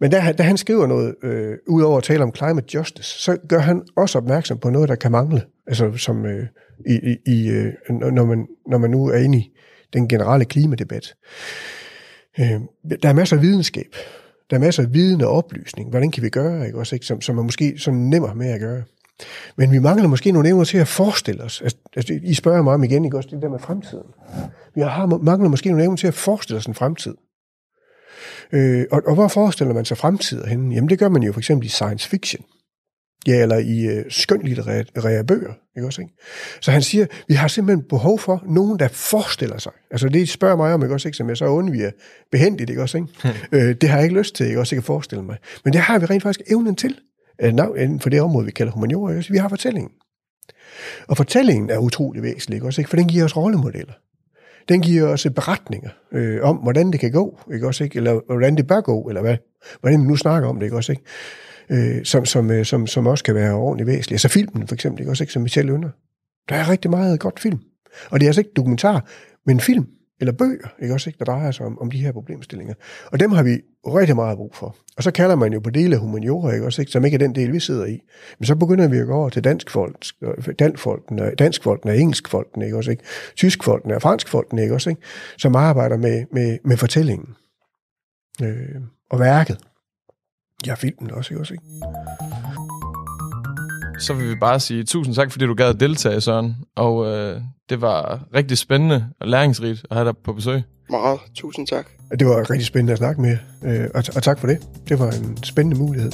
[0.00, 3.58] men da, da han skriver noget, øh, udover at tale om climate justice, så gør
[3.58, 5.42] han også opmærksom på noget, der kan mangle.
[5.66, 6.46] Altså som øh,
[6.86, 9.52] i, i, øh, når, man, når man nu er inde i
[9.92, 11.14] den generelle klimadebat.
[12.40, 12.60] Øh,
[13.02, 13.96] der er masser af videnskab.
[14.50, 15.90] Der er masser af viden og oplysning.
[15.90, 16.78] Hvordan kan vi gøre, ikke?
[16.78, 17.06] Også, ikke?
[17.06, 18.82] Som, som er måske sådan nemmere med at gøre.
[19.56, 21.60] Men vi mangler måske nogle evner til at forestille os.
[21.60, 24.06] Altså, altså, I spørger mig om igen, ikke også det der med fremtiden.
[24.74, 27.14] Vi har, mangler måske nogle evner til at forestille os en fremtid.
[28.52, 30.74] Øh, og, og hvor forestiller man sig fremtiden henne?
[30.74, 32.44] Jamen det gør man jo for eksempel i science fiction.
[33.26, 35.52] Ja, eller i øh, skønlitterære bøger.
[35.76, 36.14] Ikke også, ikke?
[36.60, 39.72] Så han siger, vi har simpelthen behov for nogen, der forestiller sig.
[39.90, 41.16] Altså det spørger mig om, ikke også, ikke?
[41.16, 41.90] som jeg så undviger
[42.32, 43.08] behendigt, ikke også, ikke?
[43.22, 43.58] Hmm.
[43.58, 45.36] Øh, det har jeg ikke lyst til, ikke også, ikke at forestille mig.
[45.64, 46.96] Men det har vi rent faktisk evnen til,
[47.42, 49.12] øh, inden for det område, vi kalder humaniora.
[49.12, 49.30] Ikke?
[49.30, 49.90] Vi har fortællingen.
[51.08, 52.88] Og fortællingen er utrolig væsentlig, ikke også, ikke?
[52.88, 53.92] for den giver os rollemodeller.
[54.68, 57.96] Den giver os beretninger øh, om, hvordan det kan gå, ikke også, ikke?
[57.96, 59.36] Eller hvordan det bør gå, eller hvad,
[59.80, 61.04] hvordan vi nu snakker om det, ikke også, ikke?
[61.70, 64.12] øh, som, som, øh, som, som også kan være ordentligt væsentligt.
[64.12, 65.10] Altså filmen for eksempel, ikke?
[65.10, 65.90] også ikke, som Michelle Ønder.
[66.48, 67.58] Der er rigtig meget godt film.
[68.10, 69.08] Og det er altså ikke dokumentar,
[69.46, 69.86] men film
[70.20, 72.74] eller bøger, ikke også, ikke, der drejer sig om, om de her problemstillinger.
[73.12, 74.76] Og dem har vi rigtig meget brug for.
[74.96, 77.34] Og så kalder man jo på dele humaniora, ikke også, ikke, som ikke er den
[77.34, 78.00] del, vi sidder i.
[78.38, 81.62] Men så begynder vi at gå over til dansk folk, øh, dansk folkene, øh, dansk
[81.62, 83.02] folkene, øh, engelsk folkene, ikke også, ikke,
[83.36, 85.02] tysk folkene og fransk folkene, ikke også, ikke,
[85.38, 87.34] som arbejder med, med, med fortællingen
[88.42, 89.58] øh, og værket.
[90.66, 91.64] Ja, filmen også, ikke også, ikke?
[93.98, 96.56] Så vil vi bare sige tusind tak, fordi du gad at deltage, Søren.
[96.76, 97.40] Og øh,
[97.70, 100.62] det var rigtig spændende og læringsrigt at have dig på besøg.
[100.90, 101.20] Meget.
[101.34, 101.86] Tusind tak.
[102.18, 104.58] Det var rigtig spændende at snakke med øh, og, og tak for det.
[104.88, 106.12] Det var en spændende mulighed.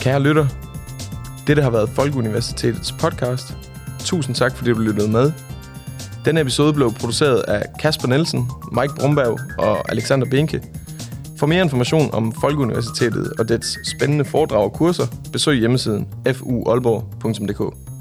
[0.00, 0.46] Kære lytter,
[1.46, 3.56] dette har været Folkeuniversitetets podcast.
[3.98, 5.32] Tusind tak, fordi du lyttede med.
[6.24, 10.62] Denne episode blev produceret af Kasper Nielsen, Mike Brumberg og Alexander Binke.
[11.38, 17.93] For mere information om Folkeuniversitetet og dets spændende foredrag og kurser, besøg hjemmesiden fuaalborg.dk.